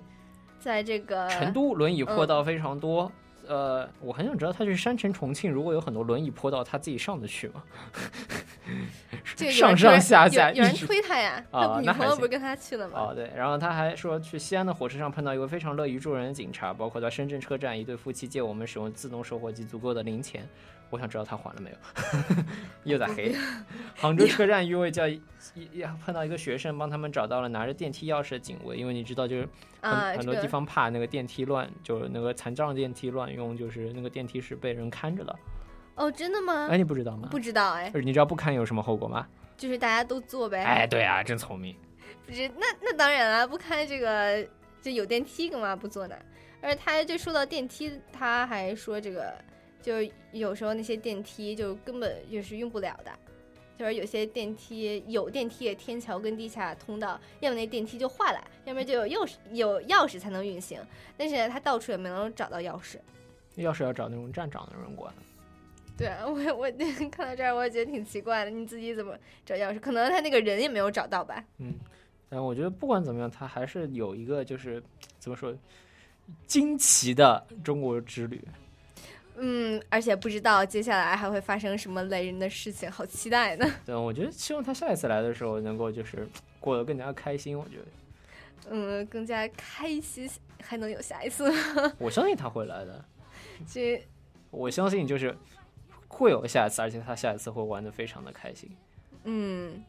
[0.60, 3.12] 在这个成都轮椅坡道非常多。
[3.48, 7.64] 呃，我很想知道他去山城重庆，如果有很多轮椅坡道，他自己上得去吗？
[9.52, 11.43] 上上下下有人推他呀？
[11.52, 13.00] 啊， 女朋友不是跟他去了吗？
[13.00, 13.32] 哦，对。
[13.36, 20.48] 然后他还说，去西安的火车上碰到一位非常乐于助人的警察，包括在深圳车站，一对夫妻借我们使用自动售货机足够的零钱。
[20.90, 21.78] 我想知道他还了没有，
[22.84, 23.36] 又在黑。
[23.96, 25.22] 杭州车站一位叫一
[26.06, 29.50] 碰到一个学生，帮他们找到了拿着电梯钥匙的警卫，因为你知道，就是
[29.82, 35.36] 很很多地方怕那个电梯乱，就是那个残障电梯乱用，就是那个电梯是被人看着的。
[35.96, 36.68] 哦，真的吗？
[36.70, 37.28] 哎，你不知道吗？
[37.32, 37.92] 不知道哎。
[37.96, 39.28] 你知道不看有什么后果吗？
[39.58, 40.64] 就是大家都坐呗。
[40.64, 41.76] 哎，对啊，真聪明。
[42.26, 44.48] 不是，那那当然了，不看这个
[44.82, 46.16] 就有电梯干嘛不坐呢？
[46.62, 49.34] 而且他就说到电梯，他还说这个。
[49.82, 49.93] 就
[50.32, 53.11] 有时候那些电梯就根本就是用不了的，
[53.78, 60.80] 就是有些电梯有电梯的天桥跟地下通道，要么那电梯就坏了，要么就有钥匙有钥匙才能运行。
[61.15, 62.97] 但是他到处也没能找到钥匙，
[63.57, 65.13] 钥匙要找那种站长的人管。
[65.97, 66.71] 对 啊，我我
[67.09, 69.80] 看到这儿我也觉得挺奇怪的，你自己怎么找钥匙？
[69.80, 71.43] 可能他那个人也没有找到吧。
[71.59, 71.73] 嗯，
[72.30, 74.84] 但我觉得不管怎么样，他还是有一个就是
[75.17, 75.55] 怎么说
[76.45, 78.39] 惊奇的中国之旅。
[79.40, 83.70] 嗯，而且不知道接下来还会发生什么雷人的事情，好期待呢。
[83.86, 86.28] 对，我觉得希望他下一次来的时候能够就是
[86.60, 87.58] 过得更加开心。
[87.58, 87.86] 我觉得，
[88.72, 90.30] 嗯，更加开心，
[90.64, 91.94] 还能有下一次吗？
[92.00, 93.06] 我相信他会来的。
[93.72, 94.04] 这，
[94.50, 95.38] 我相信就是
[96.08, 98.70] 会有下一次，而且他下一次会玩的非常的开心。
[99.26, 99.84] 嗯。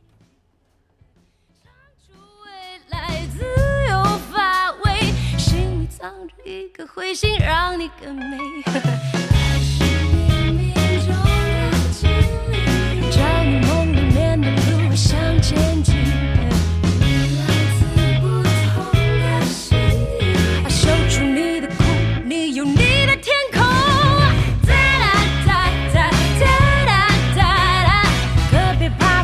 [5.91, 8.39] 藏着一颗彗星，让你更美。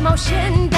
[0.05, 0.74] 冒险。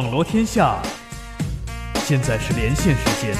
[0.00, 0.78] 网罗天下，
[2.06, 3.36] 现在是连线时间。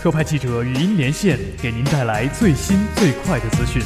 [0.00, 3.82] 特派记者语音连线，给您带来最新最快的资讯。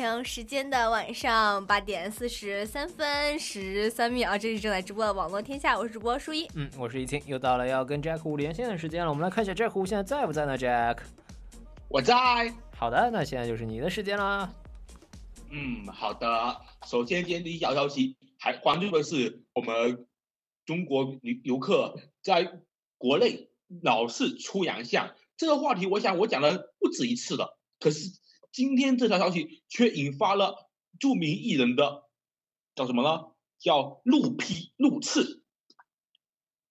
[0.00, 6.48] 太平时间的晚上八点四十三分十三秒，这是正在直播的网络天下，我是主播舒一。
[6.54, 9.10] 嗯，我是一清，又到了要跟 Jack 五连线的时间了。
[9.10, 11.00] 我们来看一下 Jack 五现在在不在呢？Jack，
[11.90, 12.14] 我在。
[12.74, 14.50] 好的，那现在就是你的时间啦。
[15.50, 16.62] 嗯，好的。
[16.86, 20.06] 首先，今天第一条消息，还关注的是我们
[20.64, 22.50] 中国游游客在
[22.96, 23.50] 国内
[23.82, 27.58] 老是出洋相这个话题，我想我讲了不止一次了。
[27.78, 28.08] 可是
[28.52, 32.04] 今天这条消息却引发了著名艺人的
[32.74, 33.26] 叫什么呢？
[33.58, 35.42] 叫怒批怒斥。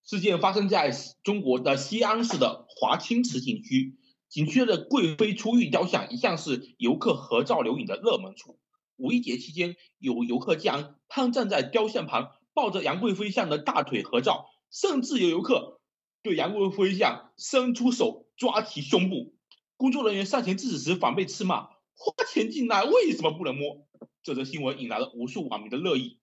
[0.04, 0.92] 事件发生在
[1.24, 8.60] 中国的西安市的华清池景区，景区的贵妃出浴雕像一向是游客合照留影的热门处。
[8.98, 15.80] 五一节期间，有游客竟然攀站在雕像旁，抱着杨贵妃像的大腿合照，甚至有游客
[16.24, 19.36] 对杨贵妃像伸出手抓其胸部。
[19.80, 23.88] 工作人员上前制止时，反被斥骂：“花钱进来为什么不能摸？”
[24.24, 26.20] 这则新闻引来了无数网民的热议。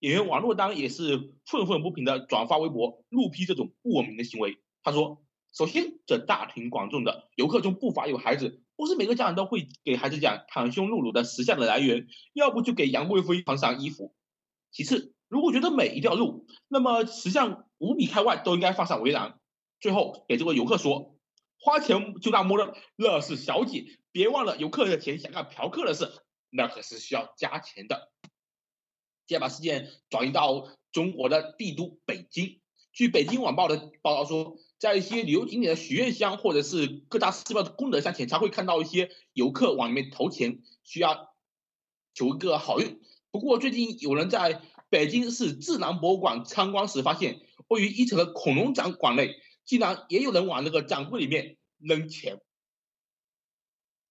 [0.00, 4.58] 演员王珞丹也是愤愤不平的转发微博，怒批这种不文明的行为。
[4.82, 5.22] 他说
[5.56, 14.16] ：“首先，这大庭广众的游客中不乏有孩子。”不是每个家长都会给孩子讲袒胸露乳的石像的来源，要不就给杨贵妃穿上衣服。
[14.72, 19.38] 其次，如果觉得美一定要录，那么石像五米开外都应该放上围栏。
[19.80, 21.15] 最后给这位游客说，
[21.58, 26.10] 花钱就那摸了，那是小姐，别忘了游客的钱想干嫖客的事，
[26.50, 28.12] 那可是需要加钱的。
[29.26, 32.60] 接着把事件转移到中国的帝都北京，
[32.92, 34.58] 据北京晚报的报道说。
[34.78, 41.34] 在一些旅游景点的许愿箱或者是各大寺庙的功德箱前，才会看到一些游客往里面投钱，需要
[42.12, 43.00] 求一个好运。
[43.30, 49.36] 不过最近有人在北京市自然博物馆参观时，发现位于一层的恐龙展馆内，
[49.66, 52.40] 竟然也有人往那个展柜里面扔钱。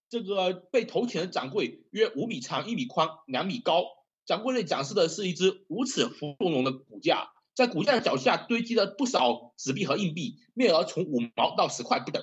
[0.08, 3.86] 这个被投钱的掌柜约五米长、一米宽、两米高。
[4.24, 12.22] 掌柜内展示的是一只无齿芙蓉龙的骨架，在骨架的脚下堆积了不少纸币和硬币，面额从五毛到十块不等。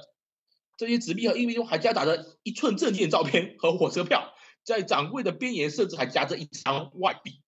[0.78, 7.42] 这些纸币和硬币中还夹杂着一寸证件照片和火车票，在掌柜的边沿甚至还夹着一张外币。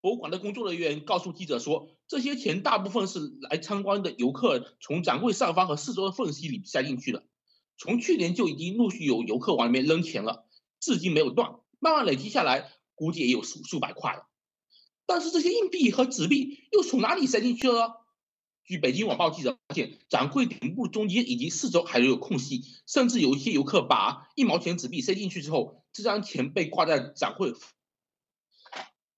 [0.00, 3.20] 博物馆的工作人员告诉记者说，这些钱大部分是
[3.50, 7.24] 来参观的游客从展柜上方和四周的缝隙里塞进去的。
[7.76, 10.46] 从去年就已经陆续有游客往里面扔钱了，
[10.80, 12.72] 至今没有断，慢慢累积下来。
[12.94, 14.26] 估计也有数数百块了，
[15.06, 18.04] 但是这些硬币和纸币又从哪里塞进去了？
[18.62, 27.54] 据北京晚报记者发现，展柜顶部中间以及四周还留有空隙，甚至有一些游客把一毛钱纸币塞进去之后，这张钱被挂在展柜。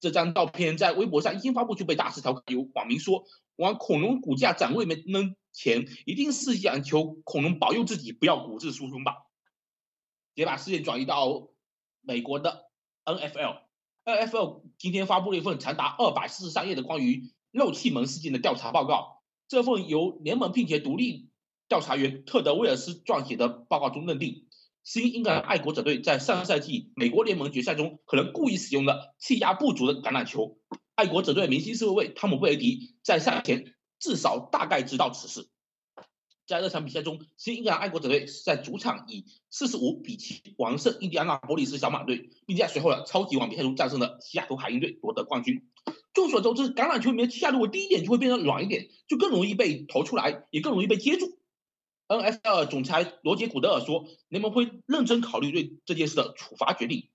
[0.03, 3.25] 这张照片在微博上一经发布就被大肆调侃，有网民说
[3.55, 9.15] 往恐龙骨架展位里面扔钱，一定是想求恐龙保佑自己不要骨质疏松吧？
[10.35, 11.51] 也把视线转移到
[12.01, 12.69] 美国的
[13.05, 13.61] NFL。
[14.05, 19.23] NFL 今天发布了一份长达二百四十三页的关于漏气门事件的调查报告。
[19.47, 21.31] 这份由联盟聘请独立
[21.69, 24.49] 调查员特德威尔斯撰写的报告中认定，
[24.85, 30.59] 新英格兰爱国者队在上个赛季美国联盟决赛中可能故意使用了气压不足的橄榄球。
[30.97, 35.49] 爱国者队明星四位汤姆·布雷迪在赛前至少大概知道此事。
[36.49, 45.65] 在这场比赛中，新英格兰爱国者队在主场以四十五比七完胜印第安纳波利斯小马队，并在随后的超级碗比赛中战胜了西雅图海鹰队，夺得冠军。
[46.13, 51.39] 众所周知，橄榄球里面气压如果低一点，就会变得软一点，就更容易被投出来，也更容易被接住。
[52.21, 57.09] NFL 总裁罗杰·古德尔说：“联盟会认真考虑对这件事的处罚决定。”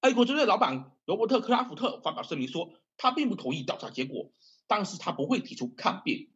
[0.00, 4.32] 爱国者队老板罗伯特·克拉福特发表声明说：“他并不同意调查结果，
[4.66, 6.26] 但是他不会提出抗辩。”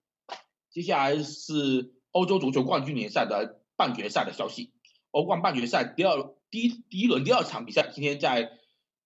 [0.71, 1.95] 接下来是。
[2.15, 4.75] 欧洲足球冠军联赛的半决赛的消息，
[5.13, 8.51] 欧冠半决赛第二第一第一轮第二场比赛今天在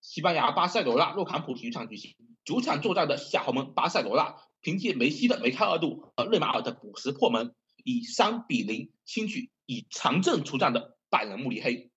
[0.00, 2.16] 西班牙巴塞罗那洛坎普体育场举行。
[2.44, 7.54] 主场作战的夏豪门巴塞罗那凭借梅西的梅开二度和内马尔的补时破门，
[7.86, 11.90] 以三比零轻取以长阵出战的拜仁慕尼黑。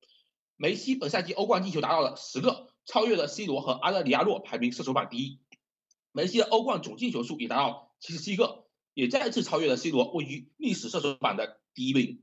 [0.56, 5.40] 梅西本赛季欧冠进球达到了十个，超越了 C 罗和阿德里亚诺，排名射手榜第一。
[6.12, 8.66] 梅西的欧冠总进球数也达到七十七个。
[8.96, 12.20] 也再次超越了 C 罗，位于历史射手榜的第一位。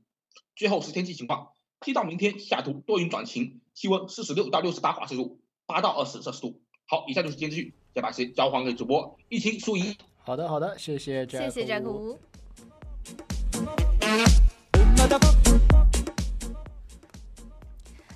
[0.55, 1.49] 最后是天气情况，
[1.79, 6.61] 天到明天下图多云转晴，气温四十六到六十八华氏度，八到二十摄氏度。
[6.85, 9.97] 好，以上就是今天资讯，再把时间交还给主播一清数一。
[10.17, 12.19] 好的，好的，谢谢，谢谢战虎。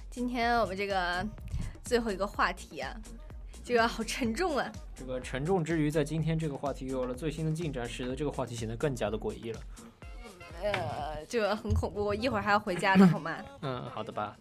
[0.09, 1.25] 今天我们这个
[1.83, 2.95] 最后一个话题啊。
[3.63, 4.71] 这个好沉重啊！
[4.95, 9.59] 这个沉重之余，在今天这个话题有了最新的进展，使得这个话题显得更加的诡异了。
[10.63, 13.37] 呃，这个很恐怖，我一会儿还要回家呢，好吗？
[13.61, 14.35] 嗯，好的吧。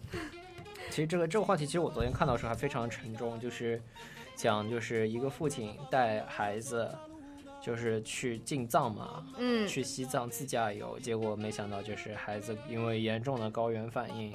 [0.88, 3.80] 其实这个这个话题，其实我昨天看到的时候还非常沉重，就是
[4.34, 6.90] 讲就是一个父亲带孩子
[7.61, 14.34] 就是去进藏嘛，嗯，去西藏自驾游，结果没想到就是孩子因为严重的高原反应，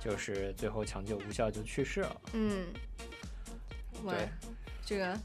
[0.00, 2.20] 就是最后抢救无效就去世了。
[2.32, 2.66] 嗯。
[4.04, 4.28] 对，
[4.84, 5.18] 这个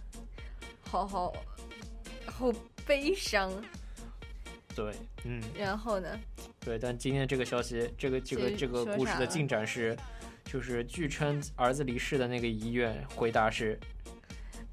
[0.87, 1.33] 好好
[2.25, 2.53] 好
[2.85, 3.51] 悲伤。
[4.73, 4.93] 对，
[5.25, 5.41] 嗯。
[5.57, 6.07] 然后呢？
[6.61, 9.97] 对，但今天这个消息，这个这个这个故事的进展是，
[10.45, 13.79] 就是据称儿子离世的那个医院回答是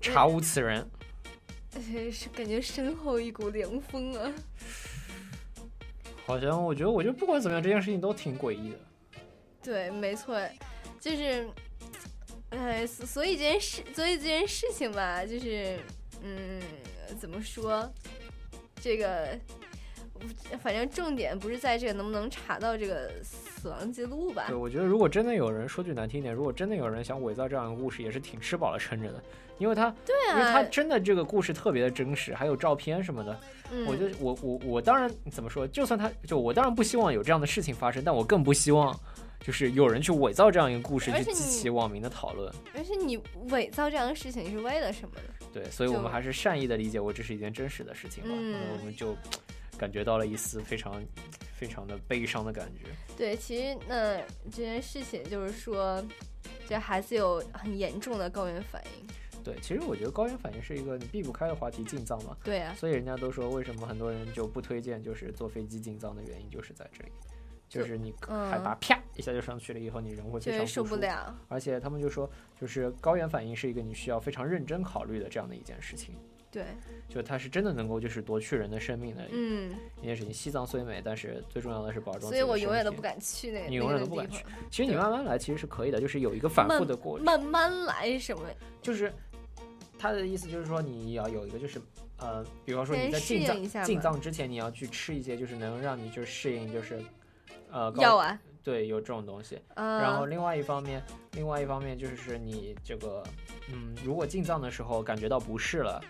[0.00, 0.88] 查无此人。
[2.12, 4.32] 是感觉身后一股凉风啊。
[6.26, 8.78] 好像我觉得，我觉得不管怎么样，这件事情都挺诡异的。
[9.62, 10.38] 对，没错，
[11.00, 11.48] 就是。
[12.50, 15.78] 哎，所以这件事，所以这件事情吧，就是，
[16.22, 16.58] 嗯，
[17.20, 17.86] 怎么说？
[18.80, 19.38] 这个，
[20.60, 24.44] 反正重点不是在这个能不能查到这个死亡记录吧？
[24.48, 29.22] 对，我觉得如果真的有人说句难听点，如果真的有人想伪造这样一个故事，也是挺吃饱了撑着的，
[29.58, 33.40] 因为他，对啊，因为他真的这个故事特别的真实，还有照片什么的。
[33.70, 38.98] 嗯，我觉得我我我当然怎么说，就算他就我当然不希望有这样的事情发生，但我更不希望。
[39.40, 42.52] 就是有人去伪造这样一个故事，去激起网民的讨论。
[42.74, 43.16] 而且你
[43.50, 45.46] 伪造这样的事情是为了什么呢？
[45.54, 48.30] 对，所以我们还是善意的理解为这是一件真实的事情吧。
[48.32, 49.16] 嗯，我们就
[49.78, 51.02] 感觉到了一丝非常
[51.54, 52.86] 非常的悲伤的感觉。
[53.16, 54.18] 对，其实那
[54.50, 56.04] 这件事情就是说，
[56.66, 59.06] 这孩子有很严重的高原反应。
[59.44, 62.36] 对，其实我觉得高原反应是一个你避不开的话题，进藏嘛。
[62.44, 62.74] 对啊。
[62.76, 67.12] 所以人家都说，为什么很多人就不推荐就是坐飞机进藏的原因，就是在这里。
[67.68, 71.34] 就是你海拔啪一下就上去了，以后你人会非常受不了。
[71.48, 76.14] 而且他们就说，就是高原反应是一个你需要非常认真考虑的这样的一件事情。
[76.50, 76.64] 对，
[77.10, 80.32] 就它是真的能够就是夺去人的生命的嗯一件事情。
[80.32, 82.26] 西藏虽美，但是最重要的是保重。
[82.26, 84.42] 所以我永远都不敢去那个，你永远都不敢去。
[84.70, 87.24] 其实你慢慢来其实是可以的，就是有一个反复的过程。
[87.26, 88.42] 慢慢来什么？
[88.80, 89.12] 就是
[89.98, 91.78] 他的意思就是说你要有一个就是
[92.16, 96.98] 呃，比方说你在进藏进藏之前，你要去吃一些就是能让你就适应就是
[97.70, 98.38] 呃药丸。
[98.64, 99.60] 对，有这种东西。
[99.74, 100.00] 嗯。
[100.00, 103.22] 然后另外一方面，另外一方面就是你这个，
[103.70, 106.02] 嗯，如果进藏的时候感觉到不适了。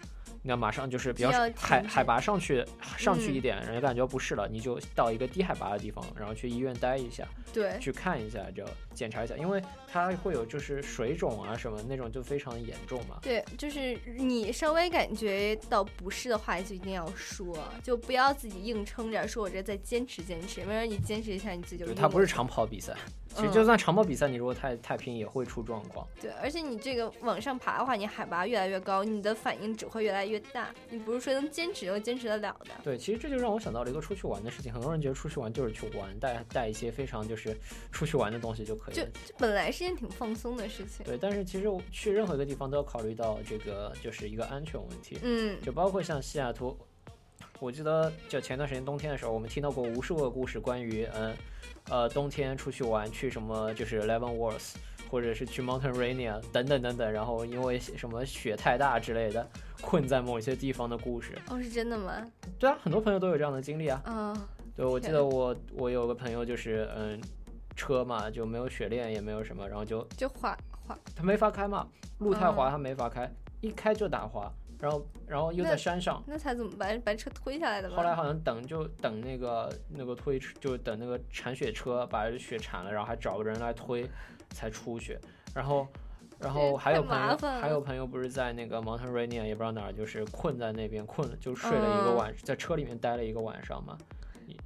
[0.48, 2.64] 那马上就是比较海海拔上去
[2.96, 7.22] 上去一点，人家感觉不适了，你就到一个低海拔的地方，然后去医院待一下，
[7.52, 8.64] 对，去看一下，就
[8.98, 13.20] 检查一下，因为它会有就是水肿啊什么那种就非常严重嘛。
[13.22, 21.94] 对，就是你稍微感觉到不适的话，就一定要说，就不要自己硬撑着，说我这再坚持坚持，没准你坚持一下你自己就。
[21.94, 22.96] 它不是长跑比赛。
[23.34, 26.04] 其实就算长跑比赛，你如果太太拼，也会出状况。
[26.20, 30.74] 对，而且你这个往上爬的话，你海拔越来越高，你的反应只会越来越大。
[30.90, 32.70] 你不是说能坚持就坚持得了的。
[32.82, 34.72] 对，其实这就让我想到了一个出去玩的事情。
[34.72, 37.56] 很多人觉得出去玩就是去玩，带带一些非常就是
[37.92, 38.87] 出去玩的东西就可以。
[38.90, 39.02] 就
[39.38, 41.04] 本来是件挺放松的事情。
[41.04, 45.18] 对，但是其实去任何一个地方都要考虑到这个就是一个安全问题。
[45.22, 45.56] 嗯。
[45.62, 46.76] 就包括像西雅图，
[47.60, 51.36] 我记得就前段时间冬天的时候，我们听到过无数个故事，关于嗯。
[51.90, 54.74] 呃，冬天出去玩，去什么就是 Leavenworth，
[55.10, 59.48] 或者是去 Mountain Rainier 等等等等，然后因为什么雪太大之类的，
[59.80, 61.32] 困在某些地方的故事。
[61.48, 62.30] 哦，是真的吗？
[62.58, 64.02] 对啊，很多朋友都有这样的经历啊。
[64.04, 64.36] 嗯。
[64.76, 67.18] 对，我记得我我有个朋友就是嗯，
[67.78, 71.86] 车嘛就没有雪链，也没有什么，然后就就滑滑，它没法开嘛，
[72.18, 74.52] 路太滑，它没法开，一开就打滑。
[74.80, 77.96] 然后，然后又在山上，那才怎么把把车推下来的吧？
[77.96, 84.08] 后来好像等就等那个那个推车，就等那个铲雪车把雪铲了，然后还找个人来推，
[84.50, 85.18] 才出去。
[85.52, 85.88] 然后，
[86.38, 93.98] 然后还有朋友，还有朋友不是在那个 Mountain Rainier 也不知道哪儿，就是困在那边困了，就睡了一个晚，在车里面待了一个晚上嘛，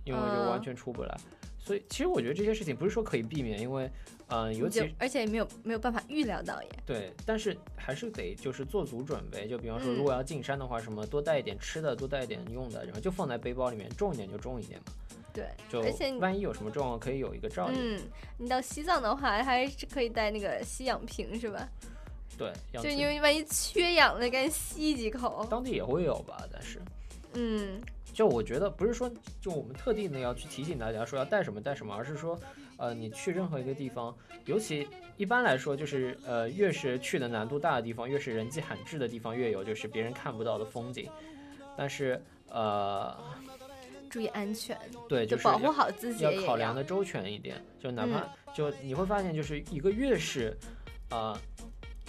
[0.04, 1.16] 因为就完全出不来。
[1.64, 3.88] 所以，其实我觉得这些事情不是说可以避免，因为，
[4.26, 6.68] 嗯，尤其而且也没有没有办法预料到也。
[6.84, 14.86] 对，但是还是得就是做足准备，就比方说，如果要进山的话，什么多带一点吃的，多带一点用的，然后就放在背包里面，重一点就重一点嘛。
[15.32, 17.96] 对，就而且万一有什么状况，可以有一个照应。
[17.96, 18.00] 嗯，
[18.36, 21.68] 你到西藏的话，还是可以带那个吸氧瓶，是吧？
[22.36, 22.52] 对，
[22.82, 25.46] 就因为万一缺氧了，赶紧吸几口。
[25.48, 26.82] 当地也会有吧，但是，
[27.34, 27.80] 嗯。
[28.12, 29.10] 就我觉得不是说，
[29.40, 32.38] 就我们特地的要去提醒大家说要带什么带什么，而是说，
[32.76, 34.86] 呃，你去任何一个地方，尤其
[35.16, 41.08] 一般来说，就是呃，越是去的难度大的地方，越是人迹罕至的地方，越有就是别人看不到的风景。
[41.76, 43.16] 但是呃，
[44.10, 47.56] 注意安全，对，就是保护好自己，要考量的周全一点。
[47.80, 50.56] 就哪怕就你会发现，就是一个越是
[51.08, 51.40] 啊。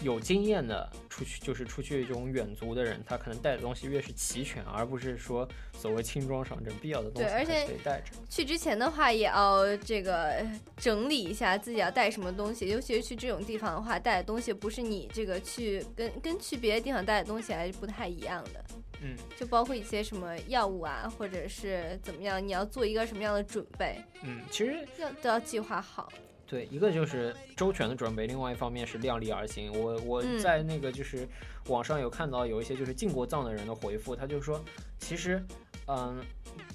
[0.03, 8.11] 有经验的出去就是出去这种远足的人，他可能带的东西越是齐全，而不是说所谓轻装上阵，必要的东西对，而且得带着。
[8.29, 10.45] 去之前的话，也要这个
[10.77, 18.63] 整理一下自己要带什么东西，尤其是去这种地方的话，带的东西不是你这个去跟跟去别的地方带的东西还是不太一样的。
[19.01, 24.01] 嗯，就包括一些什么药物啊，或者是怎么样，你要做一个什么样的准备？
[24.23, 26.11] 嗯，其实要都要计划好。
[26.53, 29.73] 对，一个就是周全的准备，另外一方面是量力而行。
[29.73, 31.27] 我我在那个就是
[31.65, 34.63] 网上有看到有一些就是进过藏的人的回复，他就说，
[34.99, 35.43] 其实，
[35.87, 36.23] 嗯，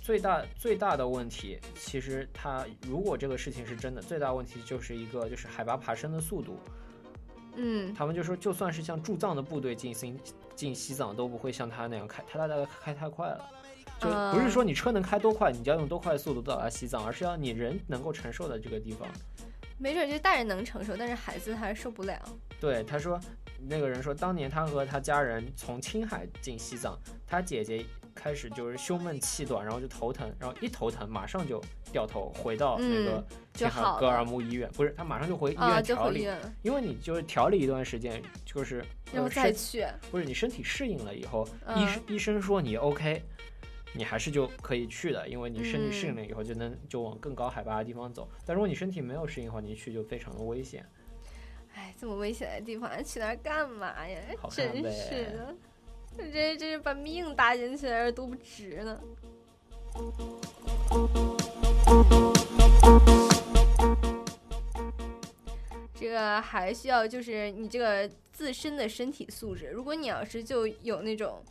[0.03, 6.59] 最大最大的问题，其实他如果这个事情是真的，最大问题就是一个就是海拔爬升的速度。
[7.55, 10.19] 嗯，他们就说，就算是像驻藏的部队进行
[10.57, 13.49] 进西藏，都不会像他那样开，他大概开太快了。
[14.01, 19.09] 就不是说你车能开多快，你就要用多快的速度到达西藏，而是要你人能够承受的这个地方。
[19.79, 22.21] 没准就大人能承受，但是孩子他受不了。
[22.61, 23.19] 对，他说，
[23.69, 31.63] 那个人说，当年他和他家人从青海进西藏，他姐姐开始就是胸闷气短，然后就头疼，然后一头疼马上就
[31.93, 33.25] 掉头回到那个
[33.55, 36.29] 青海格尔木医院，不是他马上就回医院调理，
[36.63, 43.23] 因为你就是调理一段时间，就是然后再去，不是你身体适应了以后，医生医生说你 OK。
[43.95, 48.29] 你还是就可以去的，因为你身体适应了以后，就能就往更高海拔的地方走。
[48.47, 50.87] 但如果你身体没有适应的话，你去就非常的危险。
[51.75, 54.21] 哎，这么危险的地方，去那儿干嘛呀？
[54.51, 55.57] 真是的，
[56.17, 59.01] 这这是把命搭进去了，都不值呢。
[65.95, 69.67] 这个还需要就是你这个自身的身体素质。
[69.67, 71.43] 如果你要是就有那种。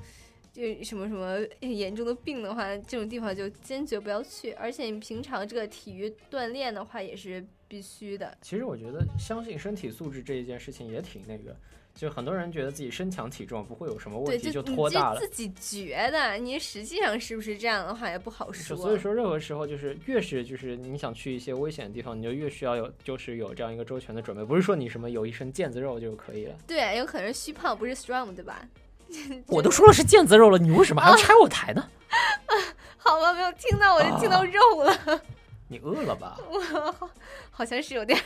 [0.58, 4.52] 就什么什么 严重的病的话，这种地方就坚决不要去。
[4.54, 8.36] 而且你平常这个体育锻炼的话，也是必须的。
[8.42, 11.56] 其实我觉得，相信身体素质这一件事情也挺那个，
[11.94, 15.20] 就很多人觉得自己身强体壮，不会有什么问，题，就拖大了。
[15.20, 18.76] 自己觉得，你实际上是不是这样的话也不好说。
[18.76, 26.58] 所以说，任何时候就是越是就是你想去一些危险的地方，你就越需要有就是有这样一个周全的准备，不是说你什么有一身腱子肉就可以了。
[26.66, 28.68] 对，有可能虚胖，不是 strong，对吧？
[29.48, 31.90] 我都说了是腱子肉了，你为什么还要拆我台呢？
[32.98, 35.22] 好吧，没有听到，我就听到肉了。
[35.70, 36.38] 你饿了吧？
[36.50, 37.10] 我
[37.52, 38.20] 好像是有点。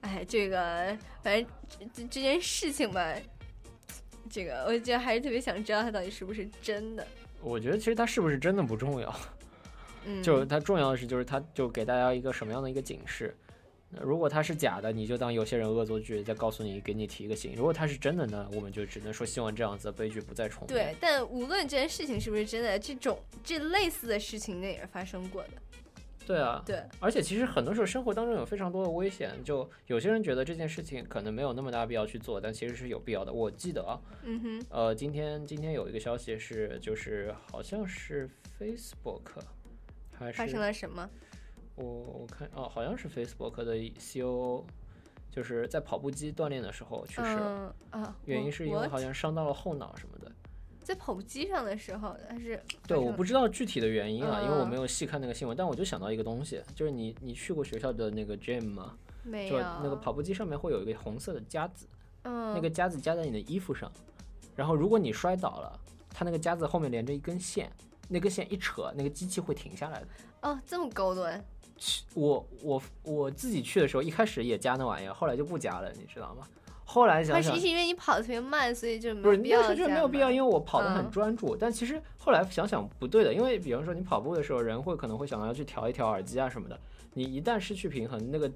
[0.00, 1.46] 哎，这个反正
[1.94, 3.14] 这这件事情吧，
[4.30, 7.06] 这个我觉得还是特别想知道它到底是不是真的。
[7.40, 9.14] 我觉得其实它是不是真的不重要，
[10.04, 13.36] 嗯，就是它重要的是就是它就给大家一个什么样的一个警示。
[14.02, 17.54] 如果它是假的，你就当有些人恶作剧，在告诉你，给你提一个醒。
[17.56, 20.68] 如果它是真的呢，我们就只能说希望这样子的悲剧不再重演。
[20.68, 25.48] 对，但无论这件事情是不是真的，这种这类似的事情那也是发生过的。
[26.26, 26.82] 对啊，对。
[27.00, 33.32] 而且其实很多时候生活当中有非常多的危险，就有些人觉得这件事情可能没有那么大必要去做，但其实是有必要的。
[33.32, 38.28] 我记得啊，嗯哼，呃，今天今天有一个消息是，就是好像是
[38.60, 39.22] Facebook
[40.18, 41.08] 还是发生了什么？
[41.76, 44.64] 我我看哦，好像是 Facebook 的 CEO，
[45.30, 50.32] 就是在跑步机锻炼的时候去世了啊，原因是因为好像伤到了后脑什么的。
[50.82, 58.96] 在跑步机上的时候，但是对，我不知道具体的原因啊，因为我没有细看那个新闻，但我就想到一个东西，就是你你去过学校的那个 gym 吗？
[59.22, 59.58] 没有。
[59.58, 61.86] 那个跑步机上面会有一个红色的夹子，
[62.22, 63.92] 嗯，那个夹子夹在你的衣服上，
[64.56, 67.70] 然后如果你摔倒了，它那个夹子后面连着一根线，
[68.08, 70.06] 那根线一扯，那个机器会停下来的。
[70.42, 71.44] 哦，这么高端。
[72.14, 76.46] 我我我自己去的时候，一开始也加那玩意儿，后来就不加了，你知道吗？
[76.84, 81.54] 后来想想，是因为你跑的特别慢，所以就不是那时候就没有必要，因为我跑的很专注。
[81.54, 86.80] 但其实后来想想不对的，因为比方说你跑步的时候，人会可能会想到要去调一调耳机啊什么的。
[87.12, 88.50] 你一旦失去平衡，那个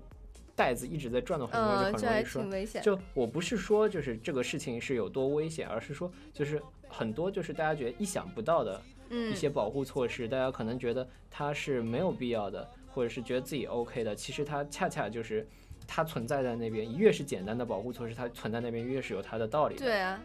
[0.56, 1.52] 带子一直在转的话，
[1.92, 2.10] 就很
[2.48, 2.80] 容易说。
[2.80, 8.80] 就我不是说就是这个事情是有多危险，而是说就是很多就是大家觉得意想不到的
[9.12, 12.68] 一些保护措施，大家可能觉得它是没有必要的。
[12.94, 15.48] 或者是觉得自己 OK 的，其实它恰恰就是
[15.86, 16.94] 它存在在那边。
[16.94, 19.76] 越是简单的保护措施，它存在那边越是有它的道理。
[19.76, 20.20] 对啊，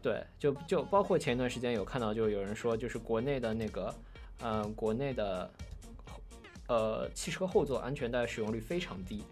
[0.00, 3.94] 对，就就包括前一段时间有看到，就有人说，就是国内的那个，
[4.42, 5.50] 嗯，国内的
[6.68, 9.22] 呃汽车后座安全带使用率非常低。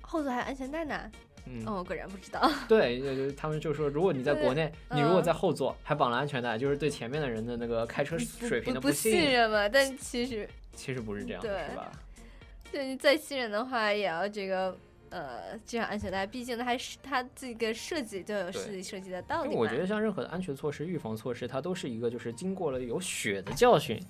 [0.00, 1.12] 后座还有安全带呢？
[1.46, 2.50] 嗯，哦，我果然不知道。
[2.68, 9.68] 对，他们就说，如果你在国内，你如果在后座还绑了安全带，就是对前面的人的那个开车水平的不信任嘛。
[9.68, 10.48] 但其实。
[10.74, 11.92] 其实不是这样，是吧？
[12.72, 14.74] 对你再信任的话，也要这个
[15.10, 19.54] 呃系上安全带，毕竟它是它这个设计就有设计设计的道理。
[19.54, 24.02] 我觉得像任何的安全措施、预防措施，它都是一个就是经过了有血的教训，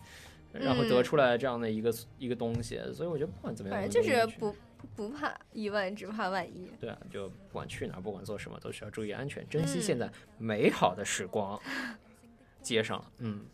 [0.52, 2.80] 然后得出来这样的一个一个东西。
[2.94, 4.54] 所以我觉得不管怎么样，反正就是不
[4.96, 6.70] 不怕一万，只怕万一。
[6.80, 11.60] 对啊，就不管去哪，不管做什么，都需要注意安全，珍惜现在美好的时光。
[12.62, 13.44] 接上了，嗯。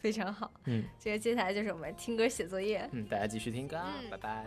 [0.00, 3.76] 非常好，嗯，这个接下来就是我们听歌写作业，嗯，大家继续听歌，
[4.08, 4.44] 拜拜。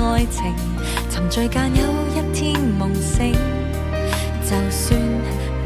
[0.00, 0.54] 爱情
[1.10, 1.82] 沉醉间有
[2.14, 3.32] 一天梦醒，
[4.42, 5.00] 就算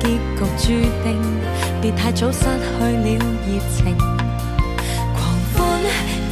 [0.01, 0.66] 结局注
[1.03, 1.07] 定，
[1.81, 2.45] 别太早失去
[2.81, 3.97] 了热情。
[5.14, 5.19] 狂
[5.55, 5.57] 欢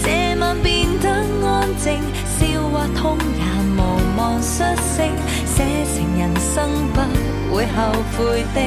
[0.02, 1.08] 这晚变得
[1.46, 2.00] 安静，
[2.38, 3.42] 笑或痛也
[3.76, 3.78] 无
[4.16, 4.62] 望失
[4.96, 5.08] 声，
[5.44, 5.64] 写
[5.94, 6.54] 成人生
[6.92, 7.78] 不会后
[8.16, 8.58] 悔的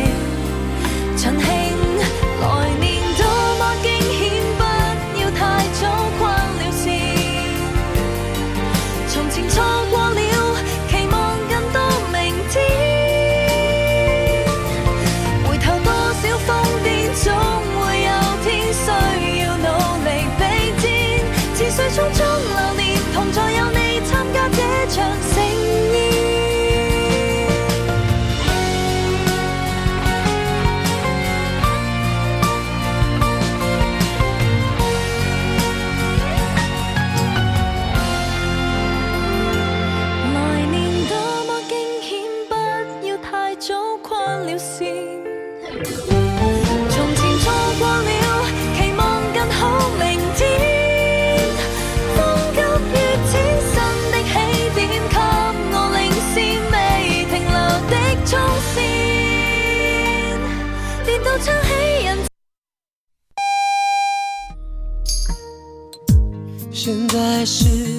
[1.16, 1.48] 尽兴。
[2.42, 2.44] 来
[2.80, 2.99] 年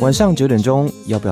[0.01, 1.29] 晚上九点钟，要不要？